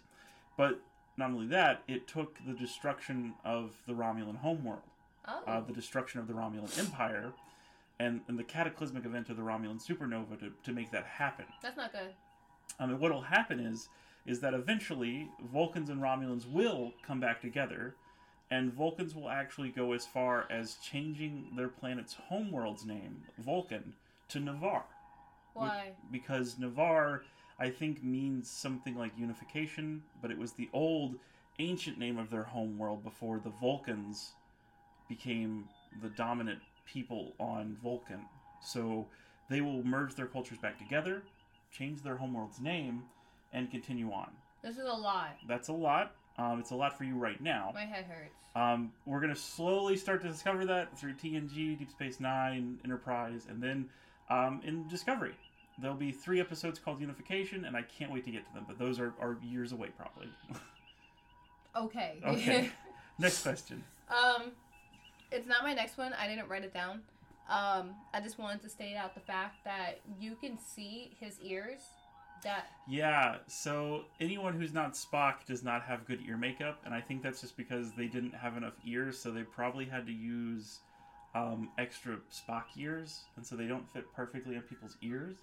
but 0.58 0.80
not 1.16 1.30
only 1.30 1.46
that, 1.48 1.82
it 1.88 2.06
took 2.06 2.36
the 2.46 2.52
destruction 2.52 3.34
of 3.44 3.72
the 3.86 3.92
Romulan 3.94 4.36
homeworld 4.36 4.82
Oh. 5.26 5.40
uh, 5.46 5.60
the 5.60 5.72
destruction 5.72 6.20
of 6.20 6.26
the 6.26 6.34
Romulan 6.34 6.78
Empire, 6.78 7.32
and, 7.98 8.20
and 8.28 8.38
the 8.38 8.44
cataclysmic 8.44 9.04
event 9.04 9.30
of 9.30 9.36
the 9.36 9.42
Romulan 9.42 9.82
supernova 9.84 10.38
to, 10.40 10.50
to 10.64 10.72
make 10.72 10.90
that 10.90 11.04
happen. 11.04 11.46
That's 11.62 11.76
not 11.76 11.92
good. 11.92 12.12
I 12.78 12.86
mean, 12.86 12.98
what'll 12.98 13.22
happen 13.22 13.60
is 13.60 13.88
is 14.26 14.40
that 14.40 14.54
eventually 14.54 15.28
Vulcans 15.52 15.90
and 15.90 16.00
Romulans 16.00 16.50
will 16.50 16.94
come 17.06 17.20
back 17.20 17.42
together, 17.42 17.94
and 18.50 18.72
Vulcans 18.72 19.14
will 19.14 19.28
actually 19.28 19.68
go 19.68 19.92
as 19.92 20.06
far 20.06 20.46
as 20.50 20.76
changing 20.76 21.48
their 21.56 21.68
planet's 21.68 22.14
homeworld's 22.14 22.86
name, 22.86 23.22
Vulcan, 23.38 23.92
to 24.28 24.40
Ni'Var, 24.40 24.84
Why? 25.52 25.92
because 26.10 26.58
Ni'Var, 26.58 27.22
I 27.58 27.68
think, 27.68 28.02
means 28.02 28.48
something 28.48 28.96
like 28.96 29.12
unification, 29.18 30.02
but 30.22 30.30
it 30.30 30.38
was 30.38 30.52
the 30.52 30.70
old, 30.72 31.16
ancient 31.58 31.98
name 31.98 32.18
of 32.18 32.30
their 32.30 32.44
homeworld 32.44 33.04
before 33.04 33.38
the 33.38 33.50
Vulcans 33.50 34.32
became 35.08 35.64
the 36.02 36.08
dominant 36.10 36.60
people 36.86 37.32
on 37.38 37.76
Vulcan. 37.82 38.20
So 38.62 39.06
they 39.50 39.60
will 39.60 39.82
merge 39.84 40.14
their 40.14 40.26
cultures 40.26 40.58
back 40.58 40.78
together, 40.78 41.22
change 41.72 42.02
their 42.02 42.16
homeworld's 42.16 42.60
name, 42.60 43.02
and 43.52 43.70
continue 43.70 44.10
on. 44.12 44.30
This 44.62 44.76
is 44.76 44.84
a 44.88 44.92
lot. 44.92 45.36
That's 45.48 45.68
a 45.68 45.72
lot. 45.72 46.12
Um, 46.38 46.58
it's 46.58 46.70
a 46.70 46.74
lot 46.74 46.96
for 46.96 47.04
you 47.04 47.16
right 47.16 47.40
now. 47.40 47.70
My 47.74 47.84
head 47.84 48.06
hurts. 48.06 48.34
Um, 48.56 48.92
we're 49.06 49.20
going 49.20 49.34
to 49.34 49.38
slowly 49.40 49.96
start 49.96 50.22
to 50.22 50.28
discover 50.28 50.64
that 50.66 50.98
through 50.98 51.14
TNG, 51.14 51.78
Deep 51.78 51.90
Space 51.90 52.18
Nine, 52.20 52.78
Enterprise, 52.84 53.46
and 53.48 53.62
then 53.62 53.88
um, 54.30 54.60
in 54.64 54.88
Discovery. 54.88 55.34
There'll 55.80 55.96
be 55.96 56.12
three 56.12 56.40
episodes 56.40 56.78
called 56.78 57.00
Unification, 57.00 57.64
and 57.64 57.76
I 57.76 57.82
can't 57.82 58.12
wait 58.12 58.24
to 58.24 58.30
get 58.30 58.46
to 58.46 58.54
them, 58.54 58.64
but 58.66 58.78
those 58.78 58.98
are, 59.00 59.12
are 59.20 59.36
years 59.42 59.72
away, 59.72 59.88
probably. 59.96 60.28
Okay. 61.76 62.18
Okay. 62.24 62.70
Next 63.18 63.42
question. 63.42 63.82
um, 64.08 64.52
it's 65.34 65.48
not 65.48 65.62
my 65.62 65.74
next 65.74 65.98
one. 65.98 66.12
I 66.14 66.28
didn't 66.28 66.48
write 66.48 66.64
it 66.64 66.72
down. 66.72 67.02
Um, 67.48 67.94
I 68.14 68.20
just 68.22 68.38
wanted 68.38 68.62
to 68.62 68.68
state 68.68 68.96
out 68.96 69.14
the 69.14 69.20
fact 69.20 69.64
that 69.64 70.00
you 70.18 70.36
can 70.40 70.58
see 70.58 71.10
his 71.20 71.38
ears. 71.42 71.80
That 72.42 72.66
Yeah, 72.86 73.36
so 73.46 74.04
anyone 74.20 74.58
who's 74.58 74.74
not 74.74 74.92
Spock 74.92 75.46
does 75.46 75.62
not 75.62 75.82
have 75.82 76.06
good 76.06 76.20
ear 76.28 76.36
makeup, 76.36 76.80
and 76.84 76.92
I 76.92 77.00
think 77.00 77.22
that's 77.22 77.40
just 77.40 77.56
because 77.56 77.92
they 77.92 78.06
didn't 78.06 78.34
have 78.34 78.56
enough 78.56 78.74
ears, 78.86 79.18
so 79.18 79.30
they 79.30 79.42
probably 79.42 79.86
had 79.86 80.06
to 80.06 80.12
use 80.12 80.80
um, 81.34 81.70
extra 81.78 82.18
Spock 82.30 82.64
ears, 82.76 83.24
and 83.36 83.46
so 83.46 83.56
they 83.56 83.66
don't 83.66 83.90
fit 83.92 84.04
perfectly 84.14 84.56
on 84.56 84.62
people's 84.62 84.96
ears. 85.00 85.36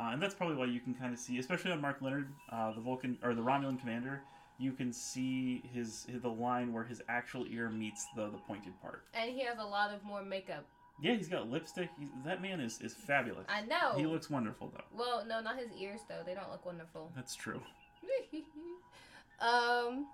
Uh, 0.00 0.10
and 0.12 0.22
that's 0.22 0.34
probably 0.34 0.56
why 0.56 0.66
you 0.66 0.80
can 0.80 0.94
kind 0.94 1.12
of 1.12 1.18
see, 1.18 1.38
especially 1.38 1.70
on 1.70 1.80
Mark 1.80 2.02
Lenard, 2.02 2.28
uh, 2.50 2.72
the 2.72 2.80
Vulcan 2.80 3.16
or 3.22 3.34
the 3.34 3.40
Romulan 3.40 3.78
commander, 3.78 4.20
you 4.58 4.72
can 4.72 4.92
see 4.92 5.62
his, 5.72 6.06
the 6.22 6.28
line 6.28 6.72
where 6.72 6.84
his 6.84 7.02
actual 7.08 7.46
ear 7.50 7.68
meets 7.68 8.06
the 8.16 8.28
the 8.30 8.38
pointed 8.38 8.72
part. 8.80 9.04
and 9.14 9.30
he 9.30 9.44
has 9.44 9.58
a 9.58 9.64
lot 9.64 9.92
of 9.92 10.02
more 10.04 10.22
makeup. 10.22 10.64
Yeah, 11.00 11.14
he's 11.14 11.28
got 11.28 11.50
lipstick. 11.50 11.90
He's, 11.98 12.08
that 12.24 12.40
man 12.40 12.58
is 12.60 12.80
is 12.80 12.94
fabulous. 12.94 13.44
I 13.48 13.60
know. 13.62 13.92
He 13.96 14.06
looks 14.06 14.30
wonderful 14.30 14.72
though. 14.74 14.84
well, 14.96 15.24
no, 15.26 15.40
not 15.40 15.58
his 15.58 15.68
ears 15.78 16.00
though. 16.08 16.22
They 16.24 16.34
don't 16.34 16.50
look 16.50 16.64
wonderful. 16.64 17.12
That's 17.14 17.34
true. 17.34 17.60
um. 19.40 20.06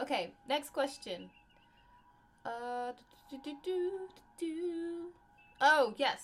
Okay. 0.00 0.32
Next 0.48 0.70
question. 0.70 1.28
Uh. 2.44 2.92
do, 3.30 3.36
do, 3.44 3.52
do, 3.62 3.90
do, 4.38 4.46
do. 4.54 5.06
Oh 5.60 5.92
yes. 5.98 6.22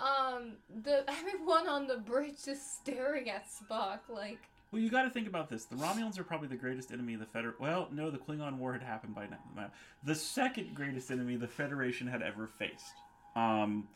Um. 0.00 0.54
The 0.82 1.04
everyone 1.08 1.68
on 1.68 1.86
the 1.86 1.98
bridge 1.98 2.48
is 2.48 2.60
staring 2.60 3.30
at 3.30 3.46
Spock 3.48 4.00
like. 4.08 4.48
Well, 4.72 4.80
you 4.80 4.90
got 4.90 5.02
to 5.02 5.10
think 5.10 5.28
about 5.28 5.50
this. 5.50 5.66
The 5.66 5.76
Romulans 5.76 6.18
are 6.18 6.24
probably 6.24 6.48
the 6.48 6.56
greatest 6.56 6.92
enemy 6.92 7.12
of 7.12 7.20
the 7.20 7.26
Feder. 7.26 7.54
Well, 7.60 7.88
no, 7.92 8.10
the 8.10 8.16
Klingon 8.16 8.56
War 8.56 8.72
had 8.72 8.82
happened 8.82 9.14
by 9.14 9.26
now. 9.26 9.70
The 10.02 10.14
second 10.14 10.74
greatest 10.74 11.10
enemy 11.10 11.36
the 11.36 11.46
Federation 11.46 12.06
had 12.06 12.22
ever 12.22 12.46
faced. 12.46 12.94
Um, 13.36 13.88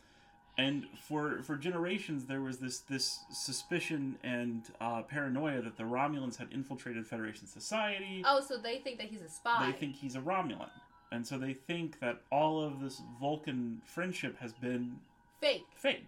and 0.59 0.85
for 1.07 1.41
for 1.43 1.55
generations, 1.55 2.25
there 2.25 2.41
was 2.41 2.57
this 2.57 2.79
this 2.79 3.19
suspicion 3.31 4.17
and 4.23 4.63
uh, 4.79 5.01
paranoia 5.03 5.61
that 5.61 5.77
the 5.77 5.83
Romulans 5.83 6.37
had 6.37 6.51
infiltrated 6.51 7.05
Federation 7.05 7.47
society. 7.47 8.23
Oh, 8.25 8.41
so 8.41 8.57
they 8.57 8.79
think 8.79 8.97
that 8.99 9.07
he's 9.07 9.21
a 9.21 9.29
spy. 9.29 9.67
They 9.67 9.77
think 9.77 9.95
he's 9.95 10.15
a 10.15 10.19
Romulan, 10.19 10.69
and 11.11 11.25
so 11.25 11.37
they 11.37 11.53
think 11.53 11.99
that 11.99 12.21
all 12.31 12.63
of 12.63 12.81
this 12.81 13.01
Vulcan 13.19 13.81
friendship 13.85 14.39
has 14.39 14.53
been 14.53 14.97
fake. 15.39 15.65
fake. 15.75 16.07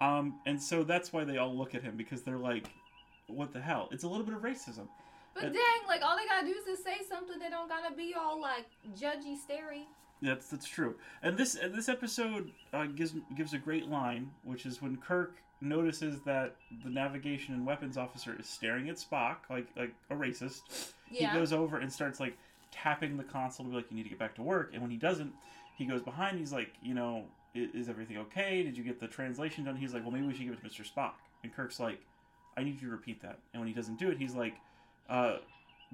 Um, 0.00 0.40
and 0.46 0.60
so 0.60 0.82
that's 0.82 1.12
why 1.12 1.22
they 1.22 1.38
all 1.38 1.56
look 1.56 1.76
at 1.76 1.82
him 1.84 1.96
because 1.96 2.22
they're 2.22 2.36
like, 2.36 2.68
"What 3.32 3.52
the 3.52 3.60
hell?" 3.60 3.88
It's 3.90 4.04
a 4.04 4.08
little 4.08 4.24
bit 4.24 4.34
of 4.34 4.42
racism. 4.42 4.88
But 5.34 5.52
dang, 5.52 5.86
like 5.88 6.02
all 6.02 6.16
they 6.16 6.26
gotta 6.26 6.46
do 6.46 6.52
is 6.52 6.64
just 6.64 6.84
say 6.84 6.98
something. 7.08 7.38
They 7.38 7.50
don't 7.50 7.68
gotta 7.68 7.94
be 7.94 8.14
all 8.18 8.40
like 8.40 8.66
judgy, 8.94 9.36
stary. 9.36 9.86
That's 10.20 10.48
that's 10.48 10.66
true. 10.66 10.96
And 11.22 11.36
this 11.36 11.54
and 11.54 11.74
this 11.74 11.88
episode 11.88 12.52
uh, 12.72 12.86
gives 12.86 13.14
gives 13.36 13.54
a 13.54 13.58
great 13.58 13.88
line, 13.88 14.30
which 14.44 14.66
is 14.66 14.80
when 14.80 14.96
Kirk 14.96 15.36
notices 15.60 16.20
that 16.24 16.56
the 16.84 16.90
navigation 16.90 17.54
and 17.54 17.64
weapons 17.64 17.96
officer 17.96 18.36
is 18.38 18.46
staring 18.46 18.88
at 18.88 18.96
Spock 18.96 19.36
like 19.50 19.66
like 19.76 19.94
a 20.10 20.14
racist. 20.14 20.92
Yeah. 21.10 21.32
He 21.32 21.38
goes 21.38 21.52
over 21.52 21.78
and 21.78 21.92
starts 21.92 22.20
like 22.20 22.36
tapping 22.70 23.16
the 23.16 23.24
console 23.24 23.64
to 23.66 23.70
be 23.70 23.76
like, 23.76 23.90
"You 23.90 23.96
need 23.96 24.04
to 24.04 24.10
get 24.10 24.18
back 24.18 24.34
to 24.36 24.42
work." 24.42 24.70
And 24.72 24.82
when 24.82 24.90
he 24.90 24.96
doesn't, 24.96 25.32
he 25.76 25.86
goes 25.86 26.02
behind. 26.02 26.38
He's 26.38 26.52
like, 26.52 26.72
"You 26.82 26.94
know, 26.94 27.24
is, 27.54 27.70
is 27.74 27.88
everything 27.88 28.18
okay? 28.18 28.62
Did 28.62 28.76
you 28.76 28.84
get 28.84 29.00
the 29.00 29.08
translation 29.08 29.64
done?" 29.64 29.76
He's 29.76 29.92
like, 29.94 30.02
"Well, 30.02 30.12
maybe 30.12 30.26
we 30.26 30.34
should 30.34 30.44
give 30.44 30.52
it 30.52 30.62
to 30.62 30.68
Mr. 30.68 30.88
Spock." 30.88 31.12
And 31.42 31.54
Kirk's 31.54 31.80
like, 31.80 32.00
"I 32.56 32.62
need 32.62 32.80
you 32.80 32.88
to 32.88 32.92
repeat 32.92 33.22
that." 33.22 33.38
And 33.52 33.60
when 33.60 33.68
he 33.68 33.74
doesn't 33.74 33.98
do 33.98 34.10
it, 34.10 34.18
he's 34.18 34.34
like, 34.34 34.54
uh, 35.08 35.38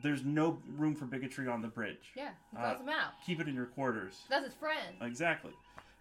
"There's 0.03 0.25
no 0.25 0.61
room 0.77 0.95
for 0.95 1.05
bigotry 1.07 1.49
on 1.49 1.63
the 1.63 1.69
bridge. 1.69 2.13
yeah. 2.15 2.31
He 2.51 2.57
Uh, 2.57 2.79
him 2.79 2.89
out. 2.89 3.13
Keep 3.25 3.41
it 3.41 3.49
in 3.49 3.55
your 3.55 3.67
quarters." 3.67 4.25
That's 4.29 4.45
his 4.45 4.55
friend. 4.55 4.97
Exactly. 5.01 5.53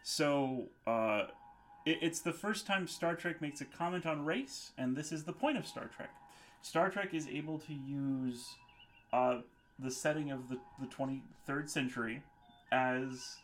So 0.04 0.70
uh, 0.86 1.28
it, 1.86 2.00
it's 2.02 2.20
the 2.22 2.34
first 2.34 2.66
time 2.66 2.88
Star 2.88 3.16
Trek 3.16 3.42
makes 3.42 3.62
a 3.62 3.66
comment 3.66 4.06
on 4.06 4.24
race, 4.26 4.72
and 4.78 4.96
this 4.96 5.12
is 5.12 5.24
the 5.26 5.34
point 5.34 5.58
of 5.58 5.66
Star 5.68 5.86
Trek. 5.96 6.10
Star 6.62 6.90
Trek 6.90 7.14
is 7.14 7.28
able 7.28 7.60
to 7.60 7.74
use 7.74 8.56
uh, 9.14 9.40
the 9.80 9.92
setting 9.92 10.32
of 10.32 10.50
the, 10.50 10.58
the 10.80 10.88
23rd 10.88 11.70
century 11.70 12.24
as 12.72 13.38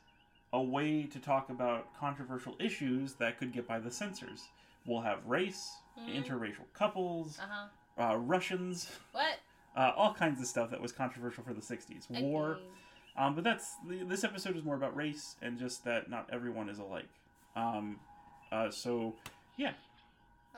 a 0.51 0.61
way 0.61 1.03
to 1.03 1.19
talk 1.19 1.49
about 1.49 1.87
controversial 1.99 2.55
issues 2.59 3.13
that 3.15 3.37
could 3.39 3.51
get 3.51 3.67
by 3.67 3.79
the 3.79 3.89
censors. 3.91 4.49
We'll 4.85 5.01
have 5.01 5.25
race, 5.25 5.71
Mhm. 5.97 6.25
interracial 6.25 6.71
couples, 6.73 7.39
Uh 7.39 7.47
huh. 7.47 7.67
uh, 8.11 8.17
Russians, 8.17 8.89
What? 9.11 9.39
uh, 9.75 9.91
all 9.95 10.13
kinds 10.13 10.41
of 10.41 10.47
stuff 10.47 10.69
that 10.71 10.81
was 10.81 10.91
controversial 10.91 11.43
for 11.43 11.53
the 11.53 11.61
60s. 11.61 12.09
War. 12.09 12.55
Okay. 12.55 12.65
Um, 13.15 13.35
but 13.35 13.43
that's 13.43 13.75
this 13.85 14.23
episode 14.23 14.57
is 14.57 14.63
more 14.63 14.75
about 14.75 14.95
race 14.95 15.35
and 15.41 15.59
just 15.59 15.83
that 15.85 16.09
not 16.09 16.27
everyone 16.31 16.67
is 16.67 16.79
alike. 16.79 17.09
Um, 17.55 17.99
uh, 18.51 18.71
so 18.71 19.15
yeah. 19.55 19.73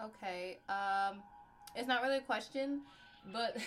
Okay. 0.01 0.57
Um, 0.69 1.21
it's 1.75 1.87
not 1.87 2.01
really 2.01 2.17
a 2.17 2.21
question, 2.21 2.81
but 3.33 3.57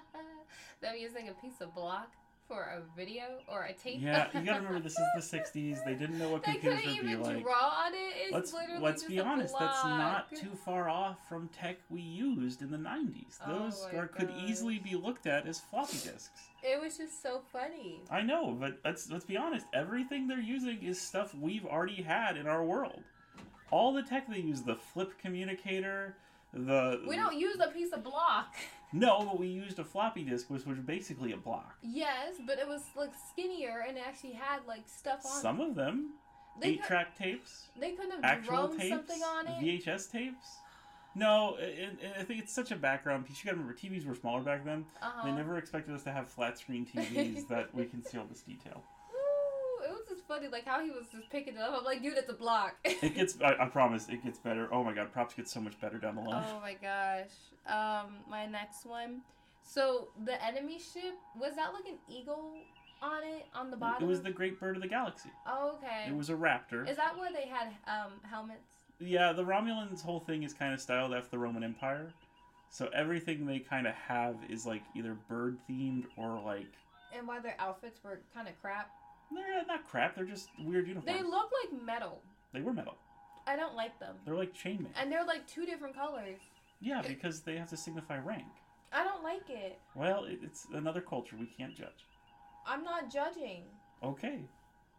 they're 0.80 0.96
using 0.96 1.28
a 1.28 1.32
piece 1.32 1.60
of 1.62 1.74
block 1.74 2.10
for 2.48 2.62
a 2.62 2.80
video 2.96 3.24
or 3.46 3.64
a 3.64 3.72
tape. 3.74 4.00
Yeah, 4.00 4.26
you 4.34 4.40
gotta 4.44 4.60
remember 4.60 4.80
this 4.80 4.98
is 4.98 5.30
the 5.30 5.38
'60s. 5.38 5.84
They 5.84 5.94
didn't 5.94 6.18
know 6.18 6.30
what 6.30 6.42
they 6.42 6.52
computers 6.52 6.86
would 6.86 7.02
be 7.02 7.10
even 7.10 7.22
like. 7.22 7.42
draw 7.42 7.84
on 7.84 7.92
it. 7.92 8.14
It's 8.16 8.32
Let's 8.32 8.52
literally 8.54 8.82
let's 8.82 9.04
be 9.04 9.20
honest. 9.20 9.54
That's 9.58 9.84
not 9.84 10.34
too 10.34 10.50
far 10.64 10.88
off 10.88 11.18
from 11.28 11.48
tech 11.48 11.76
we 11.90 12.00
used 12.00 12.62
in 12.62 12.70
the 12.70 12.78
'90s. 12.78 13.38
Oh 13.46 13.58
Those 13.58 13.86
my 13.92 13.98
are, 13.98 14.06
could 14.08 14.32
easily 14.46 14.78
be 14.78 14.96
looked 14.96 15.26
at 15.26 15.46
as 15.46 15.60
floppy 15.60 15.98
disks. 15.98 16.30
It 16.62 16.80
was 16.80 16.96
just 16.96 17.22
so 17.22 17.42
funny. 17.52 18.00
I 18.10 18.22
know, 18.22 18.56
but 18.58 18.78
let's 18.84 19.10
let's 19.10 19.24
be 19.26 19.36
honest. 19.36 19.66
Everything 19.74 20.26
they're 20.26 20.40
using 20.40 20.82
is 20.82 21.00
stuff 21.00 21.34
we've 21.34 21.66
already 21.66 22.02
had 22.02 22.36
in 22.36 22.46
our 22.46 22.64
world. 22.64 23.02
All 23.70 23.92
the 23.92 24.02
tech 24.02 24.26
they 24.28 24.40
use, 24.40 24.62
the 24.62 24.74
flip 24.74 25.12
communicator, 25.20 26.16
the 26.52 27.02
We 27.06 27.16
don't 27.16 27.38
use 27.38 27.56
a 27.60 27.68
piece 27.68 27.92
of 27.92 28.02
block. 28.02 28.54
no, 28.92 29.24
but 29.24 29.38
we 29.38 29.48
used 29.48 29.78
a 29.78 29.84
floppy 29.84 30.22
disk, 30.24 30.48
which 30.50 30.64
was 30.66 30.78
basically 30.78 31.32
a 31.32 31.36
block. 31.36 31.76
Yes, 31.82 32.34
but 32.46 32.58
it 32.58 32.66
was 32.66 32.82
like 32.96 33.10
skinnier 33.30 33.84
and 33.86 33.96
it 33.96 34.04
actually 34.06 34.32
had 34.32 34.60
like 34.66 34.82
stuff 34.86 35.20
on. 35.26 35.40
Some 35.42 35.60
of 35.60 35.74
them, 35.74 36.14
they 36.60 36.68
eight 36.70 36.80
could, 36.82 36.88
track 36.88 37.18
tapes, 37.18 37.68
they 37.78 37.92
couldn't 37.92 38.12
have 38.12 38.24
actual 38.24 38.68
tapes, 38.68 38.88
something 38.88 39.22
on 39.22 39.46
it. 39.46 39.84
VHS 39.84 40.10
tapes. 40.10 40.46
No, 41.14 41.56
I 42.18 42.22
think 42.22 42.42
it's 42.42 42.52
such 42.52 42.70
a 42.70 42.76
background 42.76 43.26
piece. 43.26 43.42
You 43.42 43.46
gotta 43.50 43.56
remember, 43.60 43.78
TVs 43.78 44.06
were 44.06 44.14
smaller 44.14 44.40
back 44.40 44.64
then. 44.64 44.84
uh-huh. 45.02 45.26
They 45.26 45.32
never 45.32 45.58
expected 45.58 45.94
us 45.94 46.04
to 46.04 46.12
have 46.12 46.28
flat 46.28 46.58
screen 46.58 46.86
TVs 46.86 47.48
that 47.48 47.74
we 47.74 47.86
can 47.86 48.04
see 48.04 48.18
all 48.18 48.26
this 48.28 48.42
detail. 48.42 48.84
It 49.88 49.92
was 49.92 50.06
just 50.08 50.26
funny, 50.28 50.48
like 50.48 50.66
how 50.66 50.84
he 50.84 50.90
was 50.90 51.06
just 51.10 51.30
picking 51.30 51.54
it 51.54 51.60
up. 51.60 51.74
I'm 51.78 51.84
like, 51.84 52.02
dude, 52.02 52.18
it's 52.18 52.28
a 52.28 52.34
block. 52.34 52.76
It 52.84 53.14
gets, 53.14 53.38
I, 53.42 53.54
I 53.64 53.68
promise, 53.68 54.08
it 54.08 54.22
gets 54.22 54.38
better. 54.38 54.68
Oh 54.72 54.84
my 54.84 54.92
god, 54.92 55.12
props 55.12 55.34
get 55.34 55.48
so 55.48 55.60
much 55.60 55.80
better 55.80 55.98
down 55.98 56.16
the 56.16 56.20
line. 56.22 56.44
oh 56.46 56.60
my 56.60 56.74
gosh. 56.74 57.30
Um, 57.66 58.16
my 58.28 58.46
next 58.46 58.84
one. 58.84 59.22
So 59.62 60.08
the 60.24 60.42
enemy 60.44 60.78
ship 60.78 61.14
was 61.38 61.54
that 61.56 61.72
like 61.72 61.86
an 61.86 61.98
eagle 62.08 62.52
on 63.00 63.22
it 63.22 63.46
on 63.54 63.70
the 63.70 63.76
bottom? 63.76 64.02
It 64.02 64.06
was 64.10 64.20
the 64.22 64.30
great 64.30 64.58
bird 64.60 64.76
of 64.76 64.82
the 64.82 64.88
galaxy. 64.88 65.30
Oh, 65.46 65.76
okay. 65.76 66.08
It 66.08 66.14
was 66.16 66.28
a 66.30 66.34
raptor. 66.34 66.88
Is 66.88 66.96
that 66.96 67.16
where 67.18 67.32
they 67.32 67.46
had 67.48 67.68
um 67.86 68.12
helmets? 68.22 68.74
Yeah, 69.00 69.32
the 69.32 69.44
Romulans' 69.44 70.02
whole 70.02 70.20
thing 70.20 70.42
is 70.42 70.52
kind 70.52 70.74
of 70.74 70.80
styled 70.80 71.14
after 71.14 71.30
the 71.30 71.38
Roman 71.38 71.62
Empire. 71.64 72.12
So 72.70 72.88
everything 72.94 73.46
they 73.46 73.60
kind 73.60 73.86
of 73.86 73.94
have 73.94 74.36
is 74.50 74.66
like 74.66 74.82
either 74.94 75.16
bird 75.28 75.56
themed 75.70 76.04
or 76.16 76.40
like 76.44 76.66
And 77.16 77.26
why 77.26 77.40
their 77.40 77.56
outfits 77.58 78.00
were 78.04 78.20
kind 78.34 78.48
of 78.48 78.60
crap? 78.60 78.90
They're 79.34 79.64
not 79.66 79.88
crap. 79.88 80.14
They're 80.14 80.24
just 80.24 80.48
weird 80.58 80.88
uniforms. 80.88 81.18
They 81.18 81.22
look 81.22 81.50
like 81.62 81.82
metal. 81.82 82.22
They 82.52 82.60
were 82.60 82.72
metal. 82.72 82.96
I 83.46 83.56
don't 83.56 83.74
like 83.74 83.98
them. 83.98 84.16
They're 84.24 84.34
like 84.34 84.54
chainmail. 84.54 84.88
And 85.00 85.10
they're 85.10 85.24
like 85.24 85.46
two 85.46 85.64
different 85.66 85.94
colors. 85.94 86.38
Yeah, 86.80 87.02
because 87.06 87.40
they 87.40 87.56
have 87.56 87.68
to 87.70 87.76
signify 87.76 88.18
rank. 88.18 88.46
I 88.92 89.04
don't 89.04 89.22
like 89.22 89.48
it. 89.48 89.78
Well, 89.94 90.24
it, 90.24 90.38
it's 90.42 90.66
another 90.72 91.00
culture. 91.00 91.36
We 91.38 91.46
can't 91.46 91.74
judge. 91.74 92.06
I'm 92.66 92.84
not 92.84 93.10
judging. 93.10 93.64
Okay, 94.02 94.40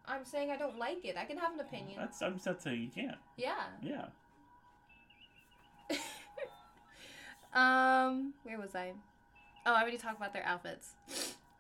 I'm 0.10 0.26
saying 0.26 0.50
I 0.50 0.58
don't 0.58 0.78
like 0.78 1.06
it. 1.06 1.15
I 1.18 1.26
can 1.26 1.38
have 1.38 1.54
an 1.54 1.60
opinion. 1.60 1.98
that's 2.00 2.22
I'm 2.22 2.39
not 2.46 2.62
saying 2.62 2.82
you 2.82 2.89
can't. 2.89 3.18
Yeah. 3.38 3.63
Yeah. 3.82 4.08
um, 7.54 8.34
where 8.44 8.58
was 8.58 8.76
I? 8.76 8.94
Oh, 9.65 9.74
I 9.74 9.82
already 9.82 9.98
talked 9.98 10.18
about 10.18 10.34
their 10.34 10.46
outfits. 10.46 10.96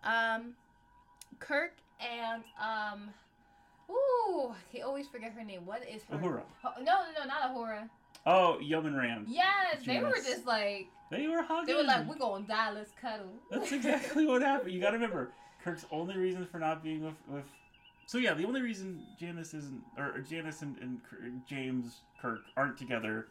Um, 0.03 0.55
Kirk 1.39 1.73
and 1.99 2.43
um, 2.61 3.09
ooh, 3.89 4.53
I 4.75 4.81
always 4.81 5.07
forget 5.07 5.33
her 5.33 5.43
name. 5.43 5.65
What 5.65 5.83
is 5.87 6.03
her? 6.09 6.17
Uhura. 6.17 6.41
Oh, 6.63 6.71
no, 6.77 6.83
no, 6.83 7.19
no, 7.19 7.25
not 7.25 7.55
Uhura. 7.55 7.89
Oh, 8.25 8.59
Yeoman 8.59 8.95
Rand. 8.95 9.25
Yes, 9.29 9.77
they 9.85 9.99
were 10.01 10.11
just 10.13 10.45
like 10.45 10.87
They 11.09 11.27
were 11.27 11.41
hugging. 11.41 11.67
they 11.67 11.73
were 11.75 11.87
like, 11.87 12.07
we're 12.07 12.15
gonna 12.15 12.45
die. 12.45 12.71
Let's 12.71 12.91
cuddle. 13.01 13.31
That's 13.49 13.71
exactly 13.71 14.25
what 14.25 14.41
happened. 14.41 14.71
You 14.73 14.81
got 14.81 14.89
to 14.91 14.97
remember, 14.97 15.31
Kirk's 15.63 15.85
only 15.91 16.17
reason 16.17 16.45
for 16.45 16.59
not 16.59 16.83
being 16.83 17.03
with, 17.03 17.15
with. 17.29 17.45
So 18.07 18.17
yeah, 18.17 18.33
the 18.33 18.45
only 18.45 18.61
reason 18.61 19.05
Janice 19.19 19.53
isn't, 19.53 19.81
or 19.97 20.19
Janice 20.29 20.61
and, 20.63 20.75
and 20.81 20.99
James 21.47 21.97
Kirk 22.21 22.41
aren't 22.57 22.77
together, 22.77 23.27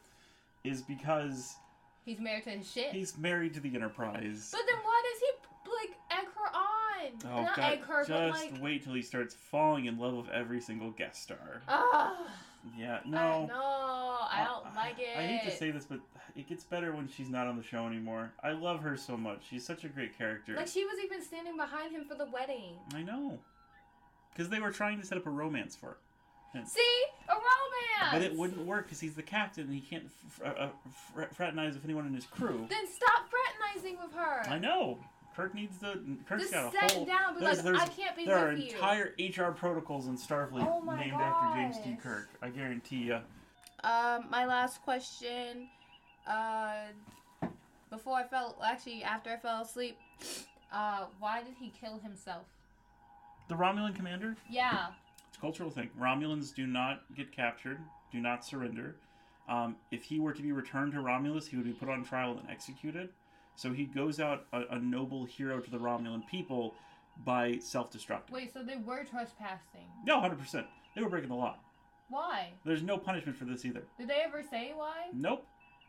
is 0.64 0.82
because 0.82 1.56
He's 2.04 2.20
married 2.20 2.44
to 2.44 2.50
his 2.50 2.70
shit. 2.70 2.92
he's 2.92 3.18
married 3.18 3.52
to 3.54 3.60
the 3.60 3.74
Enterprise. 3.74 4.48
But 4.50 4.62
then 4.66 4.78
why 4.82 5.02
does 5.12 5.20
he 5.20 5.26
like 5.26 5.27
egg 5.27 5.27
her 5.27 5.27
on? 7.24 7.30
Oh 7.32 7.42
Not 7.42 7.56
god! 7.56 7.72
egg 7.72 7.80
her, 7.84 8.04
just 8.04 8.10
but 8.10 8.52
like 8.52 8.62
wait 8.62 8.84
till 8.84 8.94
he 8.94 9.02
starts 9.02 9.34
falling 9.34 9.86
in 9.86 9.98
love 9.98 10.14
with 10.14 10.28
every 10.30 10.60
single 10.60 10.90
guest 10.90 11.22
star. 11.22 11.62
ah. 11.68 12.16
Yeah, 12.76 12.98
no. 13.06 13.46
no, 13.46 13.54
I 13.54 14.44
don't 14.46 14.74
like 14.74 14.98
it. 14.98 15.16
I 15.16 15.22
hate 15.22 15.50
to 15.50 15.56
say 15.56 15.70
this, 15.70 15.84
but 15.86 16.00
it 16.36 16.48
gets 16.48 16.64
better 16.64 16.92
when 16.92 17.08
she's 17.08 17.30
not 17.30 17.46
on 17.46 17.56
the 17.56 17.62
show 17.62 17.86
anymore. 17.86 18.32
I 18.42 18.50
love 18.50 18.80
her 18.80 18.96
so 18.96 19.16
much. 19.16 19.42
She's 19.48 19.64
such 19.64 19.84
a 19.84 19.88
great 19.88 20.18
character. 20.18 20.54
Like 20.54 20.66
she 20.66 20.84
was 20.84 20.98
even 21.02 21.22
standing 21.22 21.56
behind 21.56 21.92
him 21.92 22.04
for 22.04 22.14
the 22.16 22.26
wedding. 22.26 22.74
I 22.94 23.02
know. 23.02 23.38
Because 24.32 24.50
they 24.50 24.60
were 24.60 24.72
trying 24.72 25.00
to 25.00 25.06
set 25.06 25.16
up 25.16 25.26
a 25.26 25.30
romance 25.30 25.76
for 25.76 25.86
her. 26.54 26.64
See, 26.66 26.80
a 27.28 27.32
romance. 27.32 28.12
But 28.12 28.22
it 28.22 28.34
wouldn't 28.36 28.66
work 28.66 28.86
because 28.86 29.00
he's 29.00 29.14
the 29.14 29.22
captain 29.22 29.64
and 29.64 29.74
he 29.74 29.80
can't 29.80 30.04
f- 30.06 30.40
f- 30.44 30.56
uh, 30.58 30.68
fr- 31.14 31.34
fraternize 31.34 31.74
with 31.74 31.84
anyone 31.84 32.06
in 32.06 32.14
his 32.14 32.24
crew. 32.26 32.66
Then 32.68 32.86
stop 32.86 33.28
fraternizing 33.30 33.98
with 34.02 34.12
her. 34.14 34.42
I 34.48 34.58
know. 34.58 34.98
Kirk 35.38 35.54
needs 35.54 35.78
to. 35.78 36.00
Kirk's 36.28 36.50
Just 36.50 36.52
got 36.52 36.74
a 36.74 36.88
sit 36.88 36.90
whole. 36.96 37.06
down, 37.06 37.34
be 37.36 37.40
there's- 37.42 37.64
like, 37.64 37.76
I 37.80 37.86
can't 37.86 38.16
be 38.16 38.24
There 38.24 38.36
are 38.36 38.48
with 38.50 38.58
you. 38.58 38.72
entire 38.72 39.14
HR 39.20 39.52
protocols 39.52 40.08
in 40.08 40.16
Starfleet 40.16 40.66
Oh 40.66 40.80
named 40.96 41.12
after 41.12 41.54
James 41.54 41.78
T. 41.78 41.94
Kirk. 41.94 42.28
I 42.42 42.48
guarantee 42.50 43.04
you. 43.04 43.20
Um, 43.84 44.28
my 44.30 44.46
last 44.46 44.82
question. 44.82 45.68
Uh, 46.26 46.86
before 47.88 48.16
I 48.16 48.24
fell, 48.24 48.56
actually 48.64 49.04
after 49.04 49.30
I 49.30 49.36
fell 49.36 49.62
asleep, 49.62 49.96
uh, 50.72 51.06
why 51.20 51.44
did 51.44 51.54
he 51.60 51.70
kill 51.70 52.00
himself? 52.00 52.46
The 53.46 53.54
Romulan 53.54 53.94
commander. 53.94 54.34
Yeah. 54.50 54.88
It's 55.28 55.36
a 55.36 55.40
cultural 55.40 55.70
thing. 55.70 55.88
Romulans 55.96 56.52
do 56.52 56.66
not 56.66 57.02
get 57.14 57.30
captured. 57.30 57.78
Do 58.10 58.18
not 58.18 58.44
surrender. 58.44 58.96
Um, 59.48 59.76
if 59.92 60.02
he 60.02 60.18
were 60.18 60.32
to 60.32 60.42
be 60.42 60.50
returned 60.50 60.92
to 60.94 61.00
Romulus, 61.00 61.46
he 61.46 61.56
would 61.56 61.64
be 61.64 61.72
put 61.72 61.88
on 61.88 62.04
trial 62.04 62.36
and 62.36 62.50
executed. 62.50 63.10
So 63.58 63.72
he 63.72 63.86
goes 63.86 64.20
out 64.20 64.46
a, 64.52 64.62
a 64.76 64.78
noble 64.78 65.24
hero 65.24 65.58
to 65.58 65.68
the 65.68 65.78
Romulan 65.78 66.24
people 66.28 66.74
by 67.24 67.58
self-destructing. 67.58 68.30
Wait, 68.30 68.54
so 68.54 68.62
they 68.62 68.76
were 68.76 69.02
trespassing. 69.02 69.88
No, 70.06 70.20
hundred 70.20 70.38
percent. 70.38 70.64
They 70.94 71.02
were 71.02 71.08
breaking 71.10 71.30
the 71.30 71.34
law. 71.34 71.56
Why? 72.08 72.52
There's 72.64 72.84
no 72.84 72.96
punishment 72.96 73.36
for 73.36 73.46
this 73.46 73.64
either. 73.64 73.82
Did 73.98 74.06
they 74.06 74.22
ever 74.24 74.44
say 74.48 74.74
why? 74.76 75.08
Nope. 75.12 75.44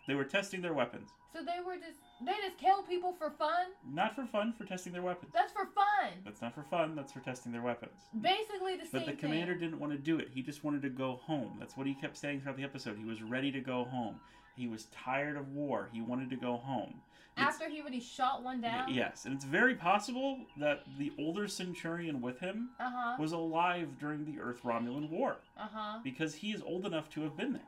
They 0.08 0.16
were 0.16 0.24
testing 0.24 0.64
their 0.64 0.74
weapons. 0.74 1.12
So 1.32 1.42
they 1.44 1.64
were 1.64 1.76
just 1.76 2.00
they 2.26 2.32
just 2.44 2.58
kill 2.58 2.82
people 2.82 3.14
for 3.20 3.30
fun? 3.30 3.68
Not 3.94 4.16
for 4.16 4.26
fun, 4.26 4.52
for 4.58 4.66
testing 4.66 4.92
their 4.92 5.04
weapons. 5.04 5.32
That's 5.32 5.52
for 5.54 5.66
fun. 5.76 6.14
That's 6.26 6.42
not 6.42 6.56
for 6.56 6.64
fun, 6.64 6.96
that's 6.96 7.12
for 7.14 7.20
testing 7.20 7.52
their 7.52 7.62
weapons. 7.62 8.02
Basically 8.20 8.78
the 8.78 8.86
But 8.92 9.02
same 9.06 9.10
the 9.12 9.14
commander 9.22 9.54
thing. 9.54 9.62
didn't 9.70 9.80
want 9.80 9.92
to 9.92 10.00
do 10.00 10.18
it. 10.18 10.30
He 10.34 10.42
just 10.42 10.64
wanted 10.64 10.82
to 10.82 10.90
go 10.90 11.20
home. 11.24 11.56
That's 11.60 11.78
what 11.78 11.86
he 11.86 11.94
kept 11.94 12.18
saying 12.18 12.42
throughout 12.42 12.58
the 12.58 12.64
episode. 12.64 12.98
He 12.98 13.06
was 13.06 13.22
ready 13.22 13.52
to 13.52 13.60
go 13.60 13.84
home. 13.84 14.16
He 14.58 14.68
was 14.68 14.86
tired 14.86 15.38
of 15.38 15.50
war. 15.50 15.88
He 15.94 16.02
wanted 16.02 16.32
to 16.32 16.36
go 16.36 16.58
home. 16.58 16.96
It's- 17.38 17.54
After 17.56 17.70
he 17.70 17.80
already 17.82 18.00
shot 18.02 18.44
one 18.44 18.60
down. 18.62 18.94
yes, 18.94 19.26
and 19.26 19.34
it's 19.34 19.46
very 19.46 19.76
possible 19.76 20.40
that 20.58 20.84
the 20.98 21.14
older 21.18 21.48
Centurion 21.48 22.22
with 22.22 22.40
him 22.40 22.72
Uh 22.80 22.90
huh. 22.90 23.16
was 23.20 23.32
alive 23.32 23.98
during 24.00 24.26
the 24.26 24.40
Earth 24.42 24.62
Romulan 24.64 25.10
War 25.10 25.38
Uh 25.58 25.68
huh. 25.72 26.00
because 26.04 26.36
he 26.36 26.52
is 26.52 26.62
old 26.62 26.86
enough 26.86 27.10
to 27.12 27.22
have 27.22 27.38
been 27.38 27.54
there. 27.54 27.62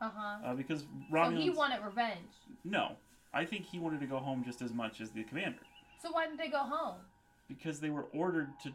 Uh 0.00 0.10
huh. 0.14 0.38
Uh, 0.44 0.54
because 0.54 0.86
So 1.12 1.30
he 1.30 1.50
wanted 1.50 1.84
revenge. 1.84 2.32
No, 2.64 2.96
I 3.34 3.44
think 3.44 3.66
he 3.66 3.78
wanted 3.78 4.00
to 4.00 4.06
go 4.06 4.18
home 4.18 4.42
just 4.44 4.62
as 4.62 4.72
much 4.72 5.00
as 5.02 5.10
the 5.10 5.22
commander 5.24 5.60
So 6.00 6.10
why 6.12 6.24
didn't 6.26 6.38
they 6.38 6.48
go 6.48 6.60
home? 6.64 6.96
because 7.48 7.80
they 7.80 7.90
were 7.90 8.04
ordered 8.14 8.48
to 8.62 8.72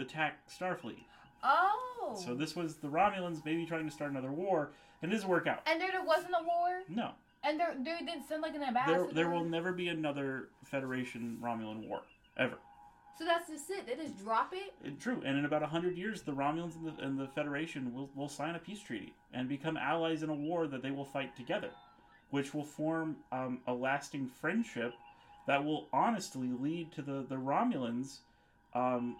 attack 0.00 0.46
Starfleet. 0.48 1.04
Oh. 1.42 2.14
So 2.22 2.34
this 2.34 2.54
was 2.54 2.76
the 2.76 2.88
Romulans 2.88 3.42
maybe 3.44 3.64
trying 3.66 3.86
to 3.86 3.90
start 3.90 4.10
another 4.10 4.30
war, 4.30 4.70
and 5.02 5.10
it 5.10 5.14
doesn't 5.14 5.28
work 5.28 5.46
out. 5.46 5.62
And 5.66 5.80
there 5.80 5.90
wasn't 6.04 6.34
a 6.38 6.44
war, 6.44 6.82
No, 6.88 7.12
and 7.44 7.58
there 7.58 7.74
they 7.78 8.04
didn't 8.04 8.28
send 8.28 8.42
like 8.42 8.54
an 8.54 8.62
ambassador. 8.62 9.08
there 9.12 9.30
will 9.30 9.44
never 9.44 9.72
be 9.72 9.88
another 9.88 10.48
Federation 10.64 11.38
Romulan 11.42 11.88
war 11.88 12.02
ever. 12.38 12.56
So 13.18 13.26
that's 13.26 13.50
just 13.50 13.68
it. 13.68 13.86
They 13.86 14.02
just 14.02 14.18
drop 14.18 14.54
it. 14.54 14.72
It, 14.82 14.98
true, 14.98 15.22
and 15.24 15.38
in 15.38 15.44
about 15.44 15.62
hundred 15.62 15.96
years, 15.96 16.22
the 16.22 16.32
Romulans 16.32 16.76
and 16.76 16.86
the, 16.86 17.04
and 17.04 17.18
the 17.18 17.28
Federation 17.28 17.92
will 17.94 18.10
will 18.14 18.28
sign 18.28 18.54
a 18.54 18.58
peace 18.58 18.80
treaty 18.80 19.14
and 19.34 19.48
become 19.48 19.76
allies 19.76 20.22
in 20.22 20.30
a 20.30 20.34
war 20.34 20.66
that 20.66 20.82
they 20.82 20.90
will 20.90 21.04
fight 21.04 21.36
together, 21.36 21.70
which 22.30 22.54
will 22.54 22.64
form 22.64 23.16
um, 23.30 23.60
a 23.66 23.72
lasting 23.72 24.26
friendship 24.40 24.94
that 25.46 25.62
will 25.62 25.88
honestly 25.92 26.48
lead 26.48 26.92
to 26.92 27.02
the 27.02 27.24
the 27.28 27.36
Romulans 27.36 28.20
um, 28.74 29.16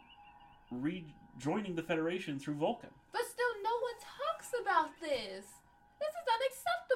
rejoining 0.70 1.74
the 1.74 1.83
Federation 1.83 2.38
through 2.38 2.54
Vulcan. 2.54 2.90
But 3.12 3.22
still, 3.30 3.54
no 3.62 3.70
one 3.70 3.98
talks 4.00 4.52
about 4.62 4.90
this. 5.00 5.44
This 6.00 6.09
is 6.09 6.24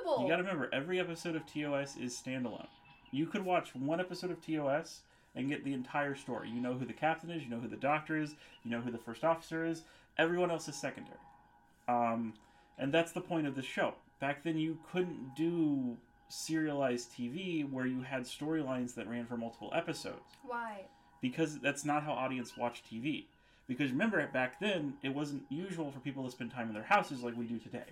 You 0.04 0.28
got 0.28 0.36
to 0.36 0.42
remember, 0.42 0.68
every 0.72 1.00
episode 1.00 1.34
of 1.34 1.42
TOS 1.46 1.96
is 1.96 2.14
standalone. 2.14 2.66
You 3.10 3.26
could 3.26 3.44
watch 3.44 3.74
one 3.74 4.00
episode 4.00 4.30
of 4.30 4.44
TOS 4.44 5.00
and 5.34 5.48
get 5.48 5.64
the 5.64 5.72
entire 5.72 6.14
story. 6.14 6.50
You 6.50 6.60
know 6.60 6.74
who 6.74 6.84
the 6.84 6.92
captain 6.92 7.30
is, 7.30 7.42
you 7.42 7.48
know 7.48 7.58
who 7.58 7.68
the 7.68 7.76
doctor 7.76 8.16
is, 8.16 8.34
you 8.64 8.70
know 8.70 8.80
who 8.80 8.90
the 8.90 8.98
first 8.98 9.24
officer 9.24 9.64
is. 9.64 9.82
Everyone 10.18 10.50
else 10.50 10.68
is 10.68 10.76
secondary. 10.76 11.16
Um, 11.88 12.34
and 12.78 12.92
that's 12.92 13.12
the 13.12 13.20
point 13.20 13.46
of 13.46 13.54
the 13.54 13.62
show. 13.62 13.94
Back 14.20 14.42
then, 14.44 14.58
you 14.58 14.78
couldn't 14.92 15.34
do 15.34 15.96
serialized 16.28 17.12
TV 17.12 17.70
where 17.70 17.86
you 17.86 18.02
had 18.02 18.24
storylines 18.24 18.94
that 18.94 19.08
ran 19.08 19.26
for 19.26 19.36
multiple 19.36 19.70
episodes 19.74 20.36
Why? 20.42 20.80
because 21.20 21.58
that's 21.60 21.84
not 21.84 22.02
how 22.02 22.12
audience 22.12 22.56
watch 22.56 22.82
TV. 22.90 23.24
Because 23.66 23.90
remember, 23.90 24.26
back 24.32 24.60
then, 24.60 24.94
it 25.02 25.14
wasn't 25.14 25.44
usual 25.48 25.90
for 25.90 26.00
people 26.00 26.24
to 26.24 26.30
spend 26.30 26.50
time 26.52 26.68
in 26.68 26.74
their 26.74 26.82
houses 26.82 27.22
like 27.22 27.36
we 27.36 27.46
do 27.46 27.58
today. 27.58 27.84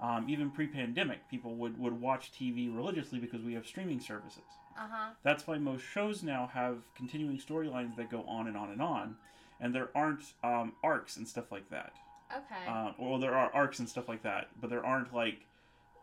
Um, 0.00 0.26
even 0.28 0.50
pre-pandemic, 0.50 1.28
people 1.30 1.54
would, 1.54 1.78
would 1.78 1.98
watch 2.00 2.30
TV 2.32 2.74
religiously 2.74 3.18
because 3.18 3.42
we 3.42 3.54
have 3.54 3.66
streaming 3.66 4.00
services. 4.00 4.42
Uh 4.78 4.88
huh. 4.90 5.10
That's 5.22 5.46
why 5.46 5.56
most 5.56 5.82
shows 5.82 6.22
now 6.22 6.50
have 6.52 6.78
continuing 6.94 7.38
storylines 7.38 7.96
that 7.96 8.10
go 8.10 8.22
on 8.24 8.46
and 8.46 8.56
on 8.56 8.70
and 8.70 8.82
on, 8.82 9.16
and 9.58 9.74
there 9.74 9.88
aren't 9.94 10.34
um, 10.44 10.72
arcs 10.84 11.16
and 11.16 11.26
stuff 11.26 11.50
like 11.50 11.70
that. 11.70 11.94
Okay. 12.30 12.68
Uh, 12.70 12.92
well, 12.98 13.18
there 13.18 13.34
are 13.34 13.50
arcs 13.54 13.78
and 13.78 13.88
stuff 13.88 14.08
like 14.08 14.22
that, 14.22 14.48
but 14.60 14.68
there 14.68 14.84
aren't 14.84 15.14
like 15.14 15.46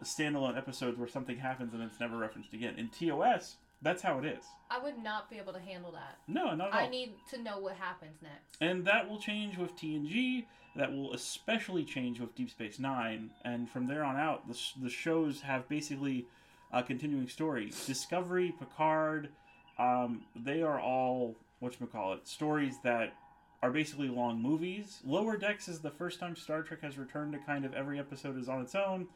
standalone 0.04 0.58
episodes 0.58 0.98
where 0.98 1.08
something 1.08 1.38
happens 1.38 1.74
and 1.74 1.82
it's 1.84 2.00
never 2.00 2.18
referenced 2.18 2.54
again. 2.54 2.76
In 2.78 2.90
TOS, 2.90 3.58
that's 3.84 4.02
how 4.02 4.18
it 4.20 4.26
is. 4.26 4.44
I 4.72 4.80
would 4.80 4.98
not 4.98 5.30
be 5.30 5.38
able 5.38 5.54
to 5.54 5.60
handle 5.60 5.92
that. 5.92 6.18
No, 6.28 6.56
not 6.56 6.70
at 6.70 6.74
all. 6.74 6.80
I 6.80 6.90
need 6.90 7.14
to 7.32 7.42
know 7.42 7.60
what 7.60 7.76
happens 7.76 8.22
next. 8.22 8.58
And 8.62 8.86
that 8.86 9.10
will 9.10 9.20
change 9.20 9.58
with 9.58 9.76
TNG. 9.76 10.46
That 10.76 10.92
will 10.92 11.14
especially 11.14 11.84
change 11.84 12.20
with 12.20 12.34
Deep 12.36 12.50
Space 12.50 12.80
Nine. 12.80 13.30
And 13.46 13.70
from 13.70 13.86
there 13.86 14.04
on 14.04 14.16
out, 14.16 14.48
the, 14.48 14.58
the 14.82 14.90
shows 14.90 15.42
have 15.42 15.70
basically 15.70 16.26
a 16.72 16.82
continuing 16.82 17.28
story. 17.28 17.72
Discovery, 17.86 18.56
Picard, 18.58 19.30
um, 19.78 20.24
they 20.36 20.64
are 20.64 20.80
all, 20.80 21.36
whatchamacallit, 21.62 22.28
stories 22.28 22.76
that 22.84 23.14
are 23.62 23.72
basically 23.72 24.10
long 24.10 24.42
movies. 24.42 25.00
Lower 25.06 25.38
Decks 25.38 25.68
is 25.68 25.80
the 25.80 25.92
first 25.92 26.20
time 26.20 26.36
Star 26.36 26.64
Trek 26.64 26.82
has 26.82 26.98
returned 26.98 27.34
to 27.34 27.40
kind 27.40 27.64
of 27.64 27.74
every 27.74 28.00
episode 28.00 28.38
is 28.38 28.50
on 28.50 28.62
its 28.62 28.76
own, 28.76 29.08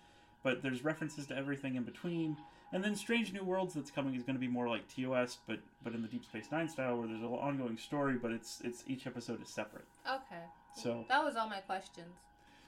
but 0.43 0.61
there's 0.61 0.83
references 0.83 1.25
to 1.27 1.35
everything 1.35 1.75
in 1.75 1.83
between. 1.83 2.37
And 2.73 2.83
then 2.83 2.95
Strange 2.95 3.31
New 3.31 3.43
Worlds 3.43 3.73
that's 3.75 3.89
coming 3.91 4.13
is 4.15 4.23
going 4.23 4.35
to 4.35 4.39
be 4.39 4.47
more 4.47 4.67
like 4.67 4.83
TOS, 4.93 5.37
but 5.47 5.59
but 5.83 5.93
in 5.93 6.01
the 6.01 6.07
Deep 6.07 6.25
Space 6.25 6.47
Nine 6.51 6.67
style, 6.67 6.97
where 6.97 7.07
there's 7.07 7.21
an 7.21 7.27
ongoing 7.27 7.77
story, 7.77 8.15
but 8.21 8.31
it's 8.31 8.59
it's 8.63 8.83
each 8.87 9.07
episode 9.07 9.41
is 9.41 9.49
separate. 9.49 9.85
Okay. 10.05 10.43
So 10.75 11.05
That 11.09 11.23
was 11.23 11.35
all 11.35 11.47
my 11.49 11.59
questions. 11.61 12.13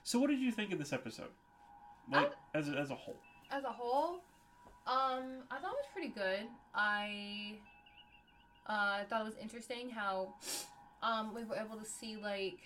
so 0.03 0.19
what 0.19 0.29
did 0.29 0.39
you 0.39 0.51
think 0.51 0.71
of 0.71 0.79
this 0.79 0.93
episode, 0.93 1.29
like 2.11 2.31
as 2.53 2.69
a, 2.69 2.71
as 2.73 2.89
a 2.91 2.95
whole? 2.95 3.17
As 3.51 3.63
a 3.65 3.71
whole, 3.71 4.21
um, 4.87 5.43
I 5.51 5.57
thought 5.61 5.73
it 5.73 5.83
was 5.83 5.89
pretty 5.93 6.09
good. 6.09 6.47
I 6.73 7.55
uh, 8.67 9.03
thought 9.09 9.21
it 9.21 9.25
was 9.25 9.37
interesting 9.41 9.89
how 9.89 10.33
um, 11.03 11.33
we 11.35 11.43
were 11.43 11.55
able 11.55 11.77
to 11.77 11.85
see 11.85 12.15
like 12.17 12.59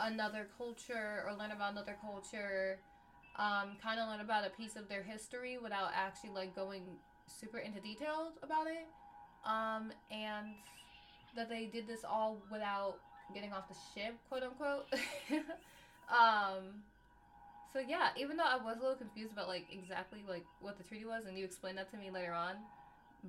another 0.00 0.48
culture 0.56 1.22
or 1.26 1.34
learn 1.38 1.50
about 1.52 1.72
another 1.72 1.96
culture, 2.00 2.78
um, 3.36 3.76
kind 3.82 4.00
of 4.00 4.08
learn 4.08 4.20
about 4.20 4.46
a 4.46 4.50
piece 4.50 4.76
of 4.76 4.88
their 4.88 5.02
history 5.02 5.58
without 5.58 5.90
actually 5.94 6.30
like 6.30 6.54
going 6.54 6.82
super 7.26 7.58
into 7.58 7.80
details 7.80 8.34
about 8.42 8.66
it, 8.66 8.86
um, 9.44 9.92
and 10.10 10.54
that 11.36 11.48
they 11.48 11.66
did 11.66 11.86
this 11.86 12.04
all 12.04 12.38
without 12.50 12.98
getting 13.32 13.52
off 13.52 13.68
the 13.68 13.74
ship, 13.94 14.14
quote 14.28 14.42
unquote. 14.42 14.86
um, 16.08 16.82
so 17.72 17.80
yeah, 17.80 18.10
even 18.16 18.36
though 18.36 18.44
I 18.44 18.56
was 18.56 18.78
a 18.78 18.80
little 18.80 18.96
confused 18.96 19.32
about 19.32 19.48
like 19.48 19.66
exactly 19.72 20.22
like 20.28 20.44
what 20.60 20.78
the 20.78 20.84
treaty 20.84 21.04
was, 21.04 21.24
and 21.26 21.36
you 21.36 21.44
explained 21.44 21.78
that 21.78 21.90
to 21.90 21.96
me 21.96 22.10
later 22.10 22.32
on, 22.32 22.54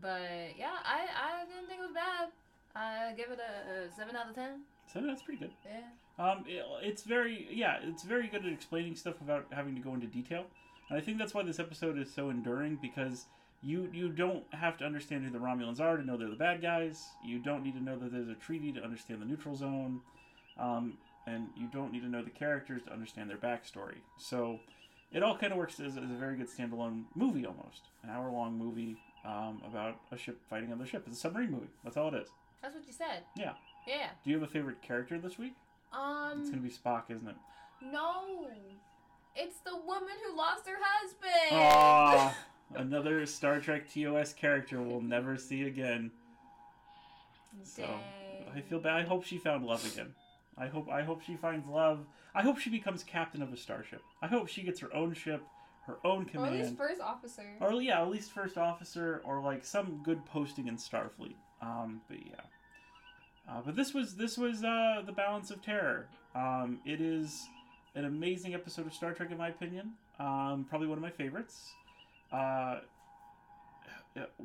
but 0.02 0.54
yeah, 0.58 0.78
I 0.84 1.08
I 1.10 1.46
didn't 1.46 1.68
think 1.68 1.80
it 1.80 1.84
was 1.84 1.94
bad. 1.94 2.30
I 2.76 3.14
give 3.16 3.32
it 3.32 3.40
a, 3.40 3.86
a 3.88 3.92
seven 3.96 4.16
out 4.16 4.30
of 4.30 4.36
ten. 4.36 4.62
So 4.92 5.02
that's 5.02 5.24
pretty 5.24 5.40
good. 5.40 5.52
Yeah. 5.66 5.82
Um, 6.18 6.46
it, 6.48 6.64
it's 6.82 7.04
very 7.04 7.48
yeah, 7.52 7.78
it's 7.84 8.04
very 8.04 8.28
good 8.28 8.46
at 8.46 8.52
explaining 8.52 8.96
stuff 8.96 9.16
without 9.20 9.48
having 9.52 9.76
to 9.76 9.82
go 9.82 9.94
into 9.94 10.08
detail, 10.08 10.46
and 10.90 10.98
I 10.98 11.02
think 11.02 11.18
that's 11.18 11.34
why 11.34 11.44
this 11.44 11.60
episode 11.60 11.98
is 11.98 12.14
so 12.14 12.30
enduring 12.30 12.80
because 12.82 13.26
you 13.62 13.90
you 13.92 14.10
don't 14.10 14.44
have 14.54 14.78
to 14.78 14.86
understand 14.86 15.26
who 15.26 15.32
the 15.32 15.40
Romulans 15.40 15.80
are 15.82 15.98
to 15.98 16.06
know 16.06 16.16
they're 16.18 16.30
the 16.30 16.36
bad 16.36 16.62
guys. 16.62 17.04
You 17.24 17.40
don't 17.40 17.64
need 17.64 17.74
to 17.74 17.84
know 17.84 17.98
that 17.98 18.12
there's 18.12 18.30
a 18.30 18.36
treaty 18.36 18.72
to 18.74 18.82
understand 18.82 19.22
the 19.22 19.26
neutral 19.26 19.56
zone, 19.56 20.02
um, 20.58 20.98
and 21.28 21.48
you 21.58 21.68
don't 21.74 21.92
need 21.92 22.02
to 22.02 22.10
know 22.10 22.24
the 22.24 22.30
characters 22.30 22.84
to 22.84 22.94
understand 22.94 23.30
their 23.30 23.38
backstory. 23.38 23.98
So 24.18 24.60
it 25.12 25.24
all 25.24 25.38
kind 25.38 25.52
of 25.52 25.58
works 25.58 25.80
as, 25.80 25.98
as 25.98 26.12
a 26.12 26.16
very 26.20 26.36
good 26.38 26.48
standalone 26.50 27.04
movie 27.16 27.46
almost, 27.46 27.90
an 28.04 28.10
hour 28.10 28.32
long 28.32 28.58
movie 28.58 28.98
um, 29.26 29.62
about 29.68 30.00
a 30.12 30.18
ship 30.18 30.40
fighting 30.50 30.68
another 30.68 30.86
ship. 30.86 31.04
It's 31.08 31.18
a 31.18 31.20
submarine 31.20 31.52
movie. 31.52 31.70
That's 31.84 31.98
all 31.98 32.08
it 32.10 32.16
is. 32.16 32.30
That's 32.62 32.76
what 32.76 32.86
you 32.88 32.94
said. 32.94 33.24
Yeah. 33.38 33.54
Yeah. 33.88 34.10
Do 34.24 34.30
you 34.30 34.40
have 34.40 34.48
a 34.48 34.52
favorite 34.52 34.82
character 34.82 35.20
this 35.20 35.38
week? 35.38 35.54
Um. 35.96 36.42
It's 36.42 36.50
gonna 36.50 36.62
be 36.62 36.70
Spock, 36.70 37.04
isn't 37.10 37.28
it? 37.28 37.36
No. 37.82 38.50
It's 39.36 39.60
the 39.60 39.76
woman 39.76 40.14
who 40.26 40.38
lost 40.38 40.68
her 40.68 40.78
husband. 40.80 41.52
Aw, 41.52 42.36
another 42.76 43.26
Star 43.26 43.60
Trek 43.60 43.92
TOS 43.94 44.34
character 44.34 44.82
we'll 44.82 45.02
never 45.02 45.38
see 45.38 45.64
again. 45.64 46.12
So 47.64 47.84
Dang. 47.84 48.56
I 48.56 48.62
feel 48.62 48.80
bad. 48.80 48.96
I 48.96 49.04
hope 49.04 49.26
she 49.26 49.38
found 49.38 49.66
love 49.66 49.86
again. 49.92 50.14
I 50.58 50.68
hope 50.68 50.90
I 50.90 51.04
hope 51.04 51.22
she 51.22 51.36
finds 51.36 51.68
love. 51.68 52.06
I 52.34 52.42
hope 52.42 52.60
she 52.60 52.70
becomes 52.70 53.04
captain 53.04 53.42
of 53.42 53.52
a 53.52 53.58
starship. 53.58 54.02
I 54.22 54.28
hope 54.28 54.48
she 54.48 54.62
gets 54.64 54.80
her 54.80 54.94
own 54.96 55.14
ship, 55.14 55.42
her 55.86 55.98
own 56.06 56.26
command. 56.26 56.56
Or 56.56 56.58
at 56.58 56.64
least 56.64 56.78
first 56.78 57.02
officer. 57.02 57.44
Or 57.60 57.82
yeah, 57.82 58.02
at 58.02 58.10
least 58.10 58.32
first 58.32 58.58
officer 58.58 59.22
or 59.26 59.42
like 59.42 59.66
some 59.66 60.02
good 60.04 60.26
posting 60.26 60.68
in 60.68 60.78
Starfleet. 60.78 61.36
Um, 61.62 62.02
but 62.08 62.18
yeah. 62.26 62.42
Uh, 63.50 63.62
but 63.66 63.76
this 63.76 63.94
was 63.94 64.16
this 64.16 64.38
was 64.38 64.64
uh, 64.64 65.02
the 65.06 65.12
balance 65.12 65.52
of 65.52 65.62
terror. 65.62 66.08
Um, 66.34 66.80
it 66.86 67.00
is 67.02 67.48
an 67.96 68.06
amazing 68.06 68.54
episode 68.54 68.88
of 68.88 68.94
Star 68.94 69.14
Trek 69.14 69.32
in 69.32 69.38
my 69.38 69.50
opinion. 69.50 69.94
Um, 70.20 70.66
probably 70.70 70.88
one 70.88 70.98
of 70.98 71.02
my 71.02 71.12
favorites. 71.12 71.74
Uh, 72.32 72.80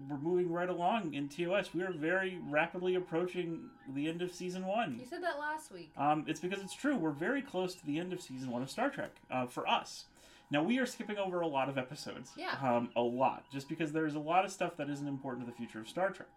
we're 0.08 0.18
moving 0.18 0.50
right 0.50 0.68
along 0.68 1.14
in 1.14 1.28
TOS. 1.28 1.72
We 1.72 1.82
are 1.82 1.92
very 1.92 2.40
rapidly 2.48 2.96
approaching 2.96 3.70
the 3.94 4.08
end 4.08 4.20
of 4.20 4.32
season 4.32 4.66
one. 4.66 4.98
You 4.98 5.06
said 5.08 5.22
that 5.22 5.38
last 5.38 5.72
week. 5.72 5.92
Um, 5.96 6.24
it's 6.26 6.40
because 6.40 6.60
it's 6.60 6.74
true. 6.74 6.96
We're 6.96 7.10
very 7.12 7.40
close 7.40 7.74
to 7.76 7.86
the 7.86 7.98
end 7.98 8.12
of 8.12 8.20
season 8.20 8.50
one 8.50 8.62
of 8.62 8.70
Star 8.70 8.90
Trek 8.90 9.12
uh, 9.30 9.46
for 9.46 9.68
us. 9.68 10.06
Now 10.50 10.64
we 10.64 10.78
are 10.80 10.86
skipping 10.86 11.18
over 11.18 11.40
a 11.40 11.46
lot 11.46 11.68
of 11.68 11.78
episodes. 11.78 12.32
Yeah. 12.36 12.56
Um, 12.60 12.90
a 12.96 13.00
lot, 13.00 13.44
just 13.52 13.68
because 13.68 13.92
there's 13.92 14.16
a 14.16 14.20
lot 14.20 14.44
of 14.44 14.50
stuff 14.50 14.76
that 14.78 14.90
isn't 14.90 15.06
important 15.06 15.46
to 15.46 15.50
the 15.50 15.56
future 15.56 15.78
of 15.78 15.88
Star 15.88 16.10
Trek. 16.10 16.28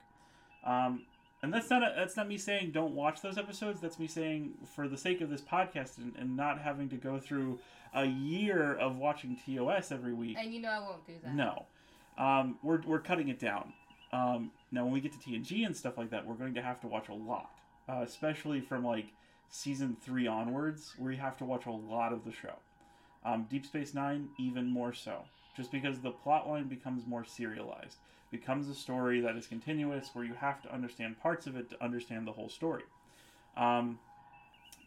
Um, 0.63 1.02
and 1.43 1.53
that's 1.53 1.69
not 1.69 1.84
a, 1.84 1.93
that's 1.95 2.15
not 2.17 2.27
me 2.27 2.38
saying 2.38 2.71
don't 2.71 2.95
watch 2.95 3.21
those 3.21 3.38
episodes. 3.38 3.82
That's 3.82 3.99
me 3.99 4.08
saying 4.08 4.53
for 4.75 4.88
the 4.88 4.97
sake 4.97 5.21
of 5.21 5.29
this 5.29 5.41
podcast 5.41 5.97
and, 5.97 6.13
and 6.17 6.36
not 6.36 6.60
having 6.60 6.89
to 6.89 6.95
go 6.95 7.19
through 7.19 7.60
a 7.93 8.06
year 8.06 8.75
of 8.75 8.97
watching 8.97 9.38
TOS 9.45 9.91
every 9.91 10.13
week. 10.13 10.38
And 10.39 10.53
you 10.53 10.62
know 10.62 10.69
I 10.69 10.79
won't 10.79 11.06
do 11.06 11.13
that. 11.23 11.36
No, 11.36 11.65
um, 12.17 12.58
we're 12.63 12.82
we're 12.88 12.99
cutting 12.99 13.27
it 13.27 13.39
down. 13.39 13.73
Um, 14.13 14.51
now, 14.71 14.86
when 14.86 14.93
we 14.93 15.01
get 15.01 15.12
to 15.13 15.17
TNG 15.17 15.65
and 15.65 15.75
stuff 15.75 15.97
like 15.97 16.12
that, 16.12 16.25
we're 16.25 16.36
going 16.36 16.53
to 16.53 16.62
have 16.62 16.79
to 16.82 16.88
watch 16.88 17.10
a 17.10 17.13
lot, 17.13 17.49
uh, 17.89 18.03
especially 18.06 18.62
from 18.62 18.86
like 18.86 19.08
season 19.49 19.97
three 20.01 20.27
onwards, 20.27 20.93
where 20.97 21.12
you 21.12 21.17
have 21.17 21.36
to 21.38 21.45
watch 21.45 21.65
a 21.65 21.71
lot 21.71 22.13
of 22.13 22.23
the 22.23 22.32
show. 22.32 22.56
Um, 23.25 23.47
Deep 23.49 23.65
Space 23.65 23.93
Nine, 23.93 24.29
even 24.38 24.67
more 24.67 24.93
so, 24.93 25.23
just 25.56 25.72
because 25.72 26.00
the 26.00 26.12
plot 26.12 26.48
line 26.48 26.68
becomes 26.68 27.06
more 27.06 27.24
serialized, 27.26 27.98
becomes 28.32 28.68
a 28.70 28.76
story 28.76 29.22
that 29.22 29.36
is 29.36 29.48
continuous, 29.48 30.10
where 30.13 30.26
you 30.26 30.34
have 30.34 30.62
to 30.63 30.74
understand 30.74 31.20
parts 31.22 31.48
of 31.48 31.56
it 31.56 31.70
to 31.70 31.84
understand 31.84 32.28
the 32.28 32.32
whole 32.32 32.50
story. 32.50 32.84
Um, 33.56 34.00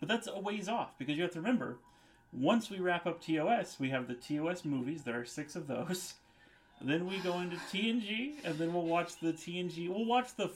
but 0.01 0.09
that's 0.09 0.27
a 0.27 0.39
ways 0.39 0.69
off 0.69 0.99
because 0.99 1.17
you 1.17 1.23
have 1.23 1.33
to 1.33 1.41
remember, 1.41 1.79
once 2.33 2.71
we 2.71 2.79
wrap 2.79 3.07
up 3.07 3.21
TOS, 3.25 3.79
we 3.79 3.91
have 3.91 4.09
the 4.09 4.15
TOS 4.15 4.65
movies. 4.65 5.03
There 5.03 5.19
are 5.19 5.25
six 5.25 5.57
of 5.57 5.67
those. 5.67 6.15
Then 6.79 7.07
we 7.07 7.17
go 7.21 7.39
into 7.39 7.57
TNG, 7.57 8.35
and 8.45 8.59
then 8.59 8.75
we'll 8.75 8.85
watch 8.85 9.19
the 9.19 9.33
TNG. 9.33 9.89
We'll 9.89 10.05
watch 10.05 10.37
the 10.37 10.51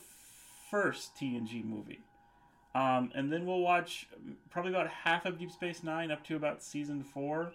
first 0.70 1.16
TNG 1.16 1.64
movie, 1.64 2.00
um, 2.74 3.10
and 3.14 3.32
then 3.32 3.46
we'll 3.46 3.60
watch 3.60 4.06
probably 4.50 4.70
about 4.70 4.88
half 4.88 5.24
of 5.24 5.38
Deep 5.38 5.50
Space 5.50 5.82
Nine 5.82 6.10
up 6.10 6.22
to 6.26 6.36
about 6.36 6.62
season 6.62 7.02
four, 7.02 7.54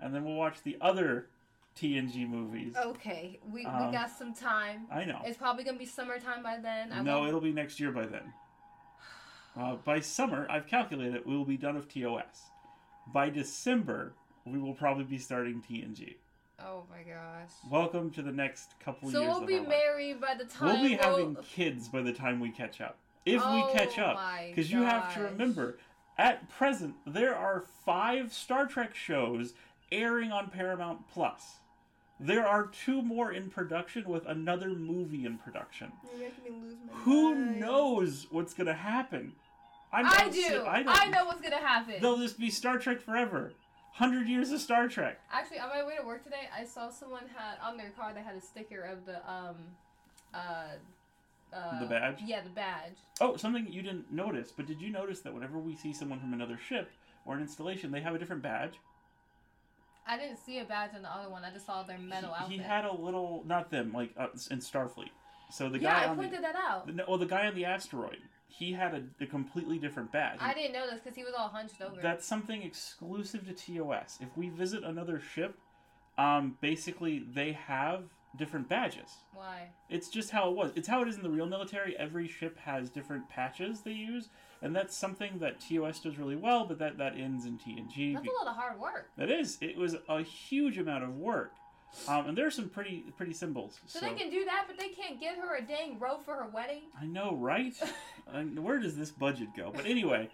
and 0.00 0.14
then 0.14 0.24
we'll 0.24 0.36
watch 0.36 0.62
the 0.62 0.76
other 0.80 1.26
TNG 1.76 2.28
movies. 2.28 2.74
Okay, 2.76 3.40
we, 3.50 3.64
Um, 3.66 3.86
we 3.86 3.92
got 3.92 4.10
some 4.10 4.32
time. 4.34 4.86
I 4.90 5.04
know. 5.04 5.20
It's 5.24 5.36
probably 5.38 5.64
gonna 5.64 5.78
be 5.78 5.86
summertime 5.86 6.42
by 6.42 6.58
then. 6.58 6.92
I 6.92 7.02
no, 7.02 7.18
won't- 7.18 7.28
it'll 7.28 7.40
be 7.40 7.52
next 7.52 7.80
year 7.80 7.90
by 7.92 8.06
then. 8.06 8.32
Uh, 9.56 9.76
by 9.76 10.00
summer, 10.00 10.46
I've 10.50 10.66
calculated 10.66 11.24
we 11.26 11.36
will 11.36 11.44
be 11.44 11.56
done 11.56 11.74
with 11.76 11.88
TOS. 11.88 12.50
By 13.12 13.30
December, 13.30 14.14
we 14.44 14.58
will 14.58 14.74
probably 14.74 15.04
be 15.04 15.18
starting 15.18 15.60
TNG. 15.62 16.16
Oh 16.60 16.84
my 16.90 17.02
gosh. 17.02 17.50
Welcome 17.70 18.10
to 18.12 18.22
the 18.22 18.32
next 18.32 18.78
couple 18.80 19.10
So 19.10 19.20
years. 19.22 19.32
So 19.32 19.38
we'll 19.38 19.46
be 19.46 19.54
our 19.54 19.60
life. 19.60 19.68
married 19.68 20.20
by 20.20 20.34
the 20.34 20.44
time 20.44 20.68
We'll 20.80 20.82
be 20.88 20.96
we'll- 20.96 21.18
having 21.18 21.36
kids 21.42 21.88
by 21.88 22.02
the 22.02 22.12
time 22.12 22.40
we 22.40 22.50
catch 22.50 22.80
up. 22.80 22.98
If 23.26 23.42
Oh 23.44 23.54
we 23.66 23.72
catch 23.72 23.98
up. 23.98 24.18
Because 24.48 24.70
you 24.70 24.82
have 24.82 25.12
to 25.14 25.20
remember, 25.22 25.78
at 26.18 26.48
present, 26.50 26.94
there 27.06 27.34
are 27.34 27.60
five 27.84 28.32
Star 28.32 28.66
Trek 28.66 28.94
shows 28.94 29.54
airing 29.90 30.30
on 30.32 30.50
Paramount 30.50 31.08
Plus. 31.08 31.60
There 32.20 32.46
are 32.46 32.66
two 32.66 33.02
more 33.02 33.32
in 33.32 33.50
production 33.50 34.08
with 34.08 34.24
another 34.26 34.68
movie 34.70 35.26
in 35.26 35.38
production. 35.38 35.92
You're 36.04 36.28
making 36.28 36.44
me 36.44 36.50
lose 36.66 36.76
my 36.90 36.98
Who 37.00 37.34
mind. 37.34 37.60
knows 37.60 38.26
what's 38.30 38.54
going 38.54 38.68
to 38.68 38.72
happen? 38.74 39.32
I'm 39.92 40.06
I 40.06 40.28
do. 40.28 40.64
I, 40.66 40.82
don't- 40.82 41.10
know 41.12 41.24
what's 41.26 41.40
gonna 41.40 41.56
happen. 41.56 41.94
They'll 42.00 42.18
just 42.18 42.38
be 42.38 42.50
Star 42.50 42.78
Trek 42.78 43.00
forever. 43.00 43.52
100 43.96 44.26
years 44.28 44.50
of 44.50 44.60
Star 44.60 44.88
Trek. 44.88 45.20
Actually, 45.32 45.60
on 45.60 45.68
my 45.68 45.84
way 45.84 45.94
to 45.96 46.04
work 46.04 46.24
today, 46.24 46.48
I 46.56 46.64
saw 46.64 46.90
someone 46.90 47.22
had 47.36 47.58
on 47.64 47.76
their 47.76 47.90
car 47.90 48.12
they 48.12 48.22
had 48.22 48.34
a 48.34 48.40
sticker 48.40 48.80
of 48.82 49.06
the 49.06 49.18
um, 49.30 49.54
uh, 50.34 50.64
Uh, 51.52 51.78
The 51.78 51.86
badge? 51.86 52.18
Yeah, 52.26 52.40
the 52.42 52.50
badge. 52.50 52.94
Oh, 53.20 53.36
something 53.36 53.68
you 53.70 53.82
didn't 53.82 54.10
notice, 54.12 54.50
but 54.50 54.66
did 54.66 54.80
you 54.80 54.90
notice 54.90 55.20
that 55.20 55.32
whenever 55.32 55.58
we 55.60 55.76
see 55.76 55.92
someone 55.92 56.18
from 56.18 56.32
another 56.32 56.58
ship 56.58 56.90
or 57.24 57.36
an 57.36 57.40
installation, 57.40 57.92
they 57.92 58.00
have 58.00 58.16
a 58.16 58.18
different 58.18 58.42
badge? 58.42 58.74
I 60.06 60.18
didn't 60.18 60.38
see 60.38 60.58
a 60.58 60.64
badge 60.64 60.90
on 60.94 61.02
the 61.02 61.10
other 61.10 61.30
one. 61.30 61.44
I 61.44 61.50
just 61.50 61.66
saw 61.66 61.82
their 61.82 61.98
metal 61.98 62.30
he, 62.30 62.42
outfit. 62.42 62.56
he 62.58 62.62
had 62.62 62.84
a 62.84 62.92
little, 62.92 63.42
not 63.46 63.70
them, 63.70 63.92
like 63.92 64.10
uh, 64.18 64.28
in 64.50 64.58
Starfleet. 64.58 65.10
So 65.50 65.68
the 65.68 65.78
yeah, 65.78 66.00
guy 66.00 66.04
I 66.04 66.08
on 66.08 66.16
pointed 66.16 66.38
the, 66.38 66.42
that 66.42 66.56
out. 66.56 66.86
the, 66.86 66.92
no, 66.92 67.04
well, 67.08 67.18
the 67.18 67.26
guy 67.26 67.46
on 67.46 67.54
the 67.54 67.64
asteroid, 67.64 68.18
he 68.48 68.72
had 68.72 68.94
a, 68.94 69.24
a 69.24 69.26
completely 69.26 69.78
different 69.78 70.12
badge. 70.12 70.38
I 70.40 70.52
didn't 70.52 70.72
notice 70.72 71.00
because 71.02 71.16
he 71.16 71.24
was 71.24 71.32
all 71.36 71.48
hunched 71.48 71.80
over. 71.80 72.00
That's 72.00 72.26
something 72.26 72.62
exclusive 72.62 73.46
to 73.46 73.52
TOS. 73.52 74.18
If 74.20 74.36
we 74.36 74.48
visit 74.48 74.84
another 74.84 75.20
ship, 75.20 75.56
um, 76.18 76.56
basically 76.60 77.24
they 77.34 77.52
have 77.52 78.04
different 78.36 78.68
badges. 78.68 79.10
Why? 79.32 79.68
It's 79.88 80.08
just 80.08 80.30
how 80.30 80.50
it 80.50 80.56
was. 80.56 80.72
It's 80.74 80.88
how 80.88 81.02
it 81.02 81.08
is 81.08 81.16
in 81.16 81.22
the 81.22 81.30
real 81.30 81.46
military. 81.46 81.96
Every 81.98 82.28
ship 82.28 82.58
has 82.58 82.90
different 82.90 83.28
patches 83.28 83.80
they 83.80 83.92
use, 83.92 84.28
and 84.64 84.74
that's 84.74 84.96
something 84.96 85.38
that 85.40 85.60
TOS 85.60 86.00
does 86.00 86.18
really 86.18 86.34
well. 86.36 86.64
But 86.64 86.78
that 86.78 86.98
that 86.98 87.16
ends 87.16 87.44
in 87.44 87.58
TNG. 87.58 88.14
That's 88.14 88.26
a 88.26 88.44
lot 88.44 88.48
of 88.48 88.56
hard 88.56 88.80
work. 88.80 89.10
That 89.16 89.30
is. 89.30 89.58
It 89.60 89.76
was 89.76 89.94
a 90.08 90.22
huge 90.22 90.78
amount 90.78 91.04
of 91.04 91.16
work, 91.16 91.52
um, 92.08 92.26
and 92.26 92.36
there 92.38 92.46
are 92.46 92.50
some 92.50 92.68
pretty 92.70 93.04
pretty 93.16 93.34
symbols. 93.34 93.78
So, 93.86 94.00
So, 94.00 94.06
they 94.06 94.14
can 94.14 94.30
do 94.30 94.44
that, 94.46 94.64
but 94.66 94.78
they 94.78 94.88
can't 94.88 95.20
get 95.20 95.36
her 95.36 95.56
a 95.56 95.62
dang 95.62 96.00
robe 96.00 96.24
for 96.24 96.34
her 96.34 96.48
wedding. 96.52 96.82
I 97.00 97.06
know, 97.06 97.36
right? 97.36 97.74
and 98.32 98.58
where 98.64 98.78
does 98.80 98.96
this 98.96 99.10
budget 99.10 99.48
go? 99.56 99.70
But 99.74 99.84
anyway, 99.86 100.30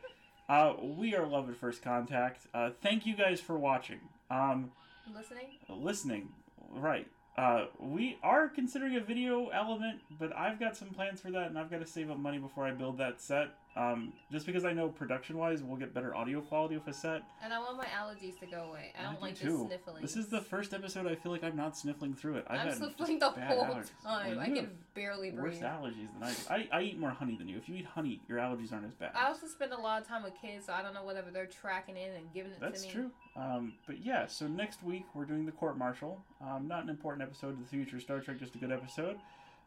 uh, 0.48 0.74
we 0.80 1.14
are 1.16 1.26
Love 1.26 1.50
at 1.50 1.56
First 1.56 1.82
Contact. 1.82 2.46
Uh, 2.54 2.70
thank 2.80 3.04
you 3.04 3.16
guys 3.16 3.40
for 3.40 3.58
watching. 3.58 4.00
Um, 4.30 4.70
Listening? 5.12 5.46
listening, 5.68 6.28
right? 6.72 7.08
Uh, 7.36 7.66
we 7.80 8.18
are 8.22 8.48
considering 8.48 8.96
a 8.96 9.00
video 9.00 9.48
element, 9.48 10.00
but 10.18 10.36
I've 10.36 10.60
got 10.60 10.76
some 10.76 10.88
plans 10.90 11.20
for 11.20 11.30
that, 11.32 11.48
and 11.48 11.58
I've 11.58 11.70
got 11.70 11.80
to 11.80 11.86
save 11.86 12.10
up 12.10 12.18
money 12.18 12.38
before 12.38 12.64
I 12.66 12.70
build 12.70 12.98
that 12.98 13.20
set. 13.20 13.48
Um, 13.76 14.12
just 14.32 14.46
because 14.46 14.64
I 14.64 14.72
know 14.72 14.88
production-wise, 14.88 15.62
we'll 15.62 15.76
get 15.76 15.94
better 15.94 16.14
audio 16.14 16.40
quality 16.40 16.76
with 16.76 16.88
a 16.88 16.92
set. 16.92 17.22
And 17.42 17.52
I 17.52 17.60
want 17.60 17.76
my 17.76 17.86
allergies 17.86 18.38
to 18.40 18.46
go 18.46 18.64
away. 18.70 18.92
I 18.98 19.04
don't 19.04 19.14
do 19.14 19.20
like 19.20 19.38
too. 19.38 19.58
the 19.58 19.76
sniffling. 19.76 20.02
This 20.02 20.16
is 20.16 20.26
the 20.26 20.40
first 20.40 20.74
episode 20.74 21.06
I 21.06 21.14
feel 21.14 21.30
like 21.30 21.44
I'm 21.44 21.56
not 21.56 21.76
sniffling 21.76 22.14
through 22.14 22.36
it. 22.38 22.46
I've 22.48 22.66
I'm 22.66 22.74
sniffling 22.74 23.20
the 23.20 23.30
whole 23.30 23.64
allergies. 23.64 23.90
time. 24.02 24.36
Well, 24.36 24.40
I 24.40 24.46
can 24.50 24.70
barely 24.94 25.30
worse 25.30 25.58
breathe. 25.58 25.62
allergies 25.62 26.08
than 26.18 26.22
I 26.22 26.30
do. 26.30 26.68
I, 26.72 26.78
I 26.78 26.82
eat 26.82 26.98
more 26.98 27.10
honey 27.10 27.36
than 27.36 27.48
you. 27.48 27.58
If 27.58 27.68
you 27.68 27.76
eat 27.76 27.86
honey, 27.86 28.20
your 28.28 28.38
allergies 28.38 28.72
aren't 28.72 28.86
as 28.86 28.94
bad. 28.94 29.12
I 29.14 29.26
also 29.28 29.46
spend 29.46 29.72
a 29.72 29.80
lot 29.80 30.02
of 30.02 30.08
time 30.08 30.24
with 30.24 30.34
kids, 30.42 30.66
so 30.66 30.72
I 30.72 30.82
don't 30.82 30.92
know 30.92 31.04
whatever 31.04 31.30
they're 31.30 31.46
tracking 31.46 31.96
in 31.96 32.10
and 32.12 32.32
giving 32.34 32.50
it 32.50 32.60
That's 32.60 32.82
to 32.82 32.88
me. 32.88 32.92
That's 32.92 33.12
true. 33.36 33.42
Um, 33.42 33.74
but 33.86 34.04
yeah, 34.04 34.26
so 34.26 34.48
next 34.48 34.82
week 34.82 35.04
we're 35.14 35.24
doing 35.24 35.46
the 35.46 35.52
court 35.52 35.78
martial. 35.78 36.24
Um, 36.42 36.66
not 36.66 36.82
an 36.82 36.90
important 36.90 37.22
episode 37.22 37.50
of 37.50 37.60
the 37.60 37.66
future 37.66 38.00
Star 38.00 38.18
Trek, 38.18 38.40
just 38.40 38.56
a 38.56 38.58
good 38.58 38.72
episode. 38.72 39.16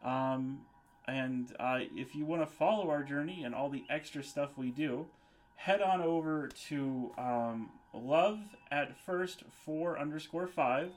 Um, 0.04 0.60
and 1.06 1.54
uh, 1.58 1.80
if 1.94 2.14
you 2.14 2.24
want 2.24 2.42
to 2.42 2.46
follow 2.46 2.90
our 2.90 3.02
journey 3.02 3.44
and 3.44 3.54
all 3.54 3.68
the 3.68 3.84
extra 3.90 4.22
stuff 4.22 4.50
we 4.56 4.70
do, 4.70 5.06
head 5.56 5.80
on 5.80 6.00
over 6.00 6.48
to 6.68 7.10
um, 7.18 7.70
love 7.92 8.38
at 8.70 8.96
first 8.96 9.44
four 9.64 9.98
underscore 9.98 10.46
five 10.46 10.90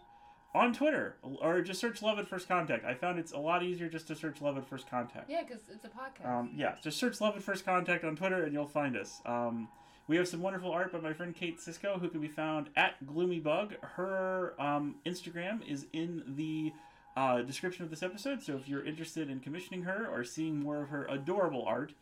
on 0.56 0.74
Twitter, 0.74 1.18
or 1.22 1.62
just 1.62 1.80
search 1.80 2.02
love 2.02 2.18
at 2.18 2.28
first 2.28 2.48
contact. 2.48 2.84
I 2.86 2.94
found 2.96 3.20
it's 3.20 3.32
a 3.32 3.38
lot 3.38 3.64
easier 3.64 3.90
just 3.90 4.08
to 4.08 4.16
search 4.16 4.42
love 4.42 4.58
at 4.58 4.68
first 4.68 4.90
contact. 4.90 5.30
Yeah, 5.30 5.44
because 5.44 5.64
it's 5.72 5.86
a 5.86 5.90
podcast. 5.90 6.28
Um, 6.28 6.52
yeah, 6.56 6.76
just 6.82 6.98
search 6.98 7.22
Love 7.22 7.36
at 7.36 7.44
First 7.44 7.66
Contact 7.66 8.04
on 8.04 8.16
Twitter 8.16 8.44
and 8.44 8.54
you'll 8.54 8.66
find 8.66 8.98
us. 8.98 9.22
Um, 9.26 9.68
we 10.08 10.16
have 10.16 10.28
some 10.28 10.42
wonderful 10.42 10.72
art 10.72 10.94
by 10.94 11.00
my 11.00 11.12
friend 11.14 11.36
Kate 11.36 11.60
Sisko, 11.60 12.00
who 12.00 12.08
can 12.08 12.22
be 12.22 12.30
found 12.30 12.70
at 12.78 12.96
GloomyBugg. 13.06 13.74
Her 13.84 14.54
um, 14.58 14.96
Instagram 15.06 15.70
is 15.70 15.86
in 15.92 16.24
the 16.36 16.72
uh, 17.18 17.42
description 17.42 17.84
of 17.84 17.90
this 17.90 18.04
episode, 18.04 18.44
so 18.44 18.54
if 18.56 18.68
you're 18.68 18.86
interested 18.86 19.30
in 19.30 19.40
commissioning 19.40 19.82
her 19.84 20.08
or 20.12 20.24
seeing 20.24 20.60
more 20.60 20.84
of 20.84 20.90
her 20.90 21.06
adorable 21.10 21.64
art, 21.66 21.94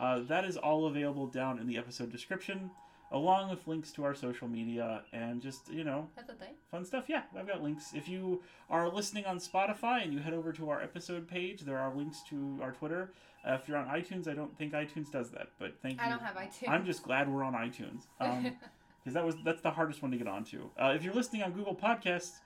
uh, 0.00 0.18
that 0.20 0.44
is 0.44 0.56
all 0.56 0.86
available 0.86 1.26
down 1.28 1.60
in 1.60 1.66
the 1.68 1.78
episode 1.78 2.10
description, 2.10 2.70
along 3.12 3.48
with 3.50 3.68
links 3.68 3.92
to 3.92 4.02
our 4.04 4.14
social 4.14 4.48
media 4.48 5.02
and 5.12 5.40
just, 5.40 5.70
you 5.72 5.84
know, 5.84 6.08
That's 6.16 6.30
a 6.30 6.34
thing. 6.34 6.54
fun 6.72 6.84
stuff. 6.84 7.04
Yeah, 7.06 7.22
I've 7.38 7.46
got 7.46 7.62
links. 7.62 7.92
If 7.94 8.08
you 8.08 8.42
are 8.68 8.88
listening 8.88 9.26
on 9.26 9.38
Spotify 9.38 10.02
and 10.02 10.12
you 10.12 10.18
head 10.18 10.34
over 10.34 10.52
to 10.54 10.68
our 10.70 10.82
episode 10.82 11.28
page, 11.28 11.60
there 11.60 11.78
are 11.78 11.94
links 11.94 12.22
to 12.30 12.58
our 12.60 12.72
Twitter. 12.72 13.12
Uh, 13.48 13.52
if 13.52 13.68
you're 13.68 13.76
on 13.76 13.86
iTunes, 13.86 14.26
I 14.26 14.34
don't 14.34 14.56
think 14.58 14.72
iTunes 14.72 15.12
does 15.12 15.30
that, 15.30 15.50
but 15.60 15.74
thank 15.82 16.00
you. 16.00 16.04
I 16.04 16.08
don't 16.08 16.22
have 16.22 16.34
iTunes. 16.34 16.68
I'm 16.68 16.84
just 16.84 17.04
glad 17.04 17.32
we're 17.32 17.44
on 17.44 17.52
iTunes 17.52 18.06
because 18.18 19.14
that 19.14 19.24
was 19.24 19.36
that's 19.44 19.60
the 19.60 19.70
hardest 19.70 20.02
one 20.02 20.10
to 20.10 20.16
get 20.16 20.26
onto. 20.26 20.70
Uh, 20.82 20.94
if 20.96 21.04
you're 21.04 21.14
listening 21.14 21.42
on 21.44 21.52
Google 21.52 21.76
Podcasts, 21.76 22.38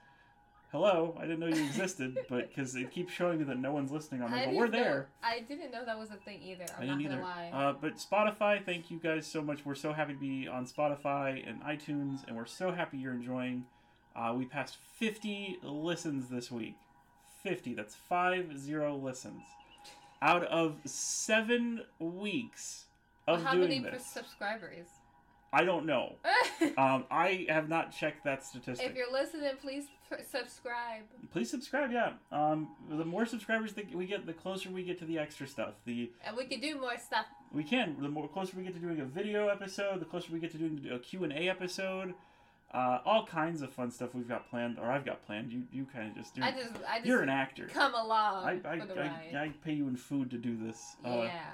hello, 0.73 1.17
I 1.19 1.23
didn't 1.23 1.41
know 1.41 1.47
you 1.47 1.65
existed, 1.65 2.19
but 2.29 2.49
because 2.49 2.75
it 2.77 2.91
keeps 2.91 3.13
showing 3.13 3.39
me 3.39 3.45
that 3.45 3.59
no 3.59 3.73
one's 3.73 3.91
listening 3.91 4.23
on 4.23 4.31
there, 4.31 4.41
I 4.41 4.45
but 4.47 4.55
we're 4.55 4.67
know- 4.67 4.79
there. 4.79 5.09
I 5.23 5.41
didn't 5.41 5.71
know 5.73 5.85
that 5.85 5.99
was 5.99 6.11
a 6.11 6.17
thing 6.17 6.41
either. 6.43 6.65
I'm 6.77 6.83
I 6.83 6.87
not 6.87 6.99
didn't 6.99 7.13
gonna 7.13 7.23
either. 7.23 7.57
lie. 7.57 7.65
Uh, 7.69 7.73
but 7.81 7.95
Spotify, 7.97 8.65
thank 8.65 8.91
you 8.91 8.99
guys 8.99 9.27
so 9.27 9.43
much. 9.43 9.65
We're 9.65 9.75
so 9.75 9.93
happy 9.93 10.15
to 10.15 10.19
be 10.21 10.47
on 10.49 10.67
Spotify 10.67 11.49
and 11.49 11.63
iTunes, 11.63 12.27
and 12.27 12.37
we're 12.37 12.47
so 12.47 12.71
happy 12.73 12.99
you're 12.99 13.15
enjoying. 13.15 13.65
Uh, 14.15 14.35
we 14.37 14.45
passed 14.47 14.77
50 14.99 15.59
listens 15.63 16.29
this 16.29 16.51
week. 16.51 16.75
50. 17.43 17.75
That's 17.75 17.95
five 17.95 18.59
zero 18.59 18.97
listens 18.97 19.43
out 20.21 20.43
of 20.47 20.77
seven 20.85 21.83
weeks 22.01 22.87
of 23.29 23.41
How 23.45 23.53
doing 23.53 23.69
many 23.69 23.79
this. 23.79 24.05
subscribers? 24.05 24.89
I 25.53 25.65
don't 25.65 25.87
know. 25.87 26.17
Um, 26.77 27.05
I 27.09 27.47
have 27.49 27.69
not 27.69 27.93
checked 27.93 28.25
that 28.25 28.45
statistic. 28.45 28.91
if 28.91 28.97
you're 28.97 29.13
listening, 29.13 29.51
please 29.61 29.87
pr- 30.09 30.23
subscribe. 30.29 31.03
Please 31.33 31.49
subscribe. 31.51 31.93
Yeah. 31.93 32.13
Um, 32.33 32.69
the 32.91 33.05
more 33.05 33.27
subscribers 33.27 33.73
that 33.75 33.95
we 33.95 34.07
get, 34.07 34.27
the 34.27 34.33
closer 34.33 34.69
we 34.69 34.83
get 34.83 34.99
to 34.99 35.05
the 35.05 35.19
extra 35.19 35.47
stuff. 35.47 35.75
The 35.87 36.11
And 36.25 36.37
we 36.37 36.47
can 36.47 36.61
do 36.61 36.79
more 36.81 36.99
stuff. 36.99 37.27
We 37.53 37.63
can. 37.63 37.97
The 38.01 38.09
more 38.09 38.27
closer 38.29 38.57
we 38.57 38.65
get 38.65 38.75
to 38.75 38.81
doing 38.81 39.01
a 39.01 39.05
video 39.05 39.49
episode, 39.49 40.01
the 40.01 40.05
closer 40.05 40.33
we 40.33 40.41
get 40.41 40.51
to 40.53 40.59
doing 40.59 40.85
a 40.93 40.99
Q 40.99 41.23
and 41.25 41.33
A 41.33 41.49
episode. 41.49 42.15
Uh, 42.75 42.99
all 43.05 43.25
kinds 43.25 43.63
of 43.63 43.73
fun 43.73 43.91
stuff 43.91 44.15
we've 44.15 44.29
got 44.29 44.51
planned, 44.51 44.79
or 44.79 44.91
I've 44.91 45.05
got 45.05 45.25
planned. 45.27 45.53
You 45.53 45.63
you 45.73 45.87
kind 45.93 46.11
of 46.11 46.17
just 46.17 46.35
do. 46.35 46.43
I 46.43 46.51
just, 46.51 46.73
I 46.89 46.97
just 46.99 47.07
You're 47.07 47.23
an 47.23 47.29
actor. 47.29 47.69
come 47.73 47.95
along 47.95 48.45
I 48.45 48.61
I, 48.69 48.81
for 48.81 48.87
the 48.87 48.95
ride. 48.95 49.35
I, 49.35 49.39
I 49.45 49.53
pay 49.65 49.73
you 49.75 49.87
in 49.87 49.97
food 49.97 50.31
to 50.31 50.39
do 50.39 50.57
this. 50.57 50.97
Uh, 51.05 51.23
yeah. 51.23 51.45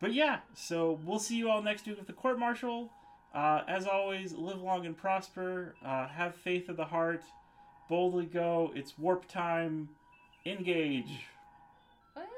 But 0.00 0.14
yeah, 0.14 0.38
so 0.54 0.98
we'll 1.04 1.18
see 1.18 1.36
you 1.36 1.50
all 1.50 1.62
next 1.62 1.86
week 1.86 1.98
with 1.98 2.06
the 2.06 2.12
court 2.12 2.38
martial. 2.38 2.90
Uh, 3.34 3.62
as 3.66 3.86
always, 3.86 4.32
live 4.34 4.60
long 4.60 4.84
and 4.86 4.96
prosper. 4.96 5.74
Uh, 5.84 6.06
have 6.08 6.34
faith 6.34 6.68
of 6.68 6.76
the 6.76 6.84
heart. 6.84 7.22
Boldly 7.88 8.26
go. 8.26 8.72
It's 8.74 8.98
warp 8.98 9.26
time. 9.28 9.88
Engage. 10.44 11.10
What? 12.14 12.28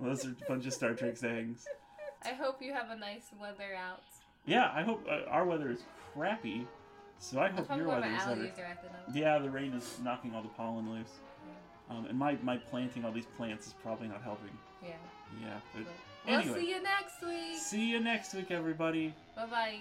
Those 0.00 0.26
are 0.26 0.30
a 0.30 0.48
bunch 0.48 0.66
of 0.66 0.72
Star 0.72 0.94
Trek 0.94 1.16
sayings. 1.16 1.66
I 2.24 2.30
hope 2.30 2.60
you 2.60 2.72
have 2.72 2.90
a 2.90 2.96
nice 2.96 3.26
weather 3.40 3.74
out. 3.76 4.02
Yeah, 4.46 4.70
I 4.74 4.82
hope 4.82 5.06
uh, 5.08 5.28
our 5.30 5.44
weather 5.44 5.70
is 5.70 5.80
crappy. 6.14 6.66
So 7.20 7.40
I 7.40 7.48
hope 7.48 7.68
your 7.76 7.88
weather 7.88 8.06
is 8.06 8.24
better. 8.24 8.40
allergies 8.40 8.58
are 8.58 8.64
acting 8.64 8.90
up. 8.90 9.14
Yeah, 9.14 9.38
the 9.38 9.50
rain 9.50 9.72
is 9.72 9.98
knocking 10.02 10.34
all 10.34 10.42
the 10.42 10.48
pollen 10.48 10.90
loose. 10.90 11.18
Um, 11.90 12.06
and 12.06 12.18
my, 12.18 12.36
my 12.42 12.56
planting 12.56 13.04
all 13.04 13.12
these 13.12 13.26
plants 13.36 13.66
is 13.66 13.74
probably 13.82 14.08
not 14.08 14.22
helping. 14.22 14.50
Yeah. 14.82 14.90
Yeah, 15.42 15.54
but 15.74 15.84
We'll 16.26 16.40
anyway. 16.40 16.60
see 16.60 16.70
you 16.70 16.82
next 16.82 17.22
week. 17.22 17.58
see 17.58 17.90
you 17.90 18.00
next 18.00 18.34
week, 18.34 18.50
everybody. 18.50 19.14
Bye 19.36 19.46
bye. 19.46 19.78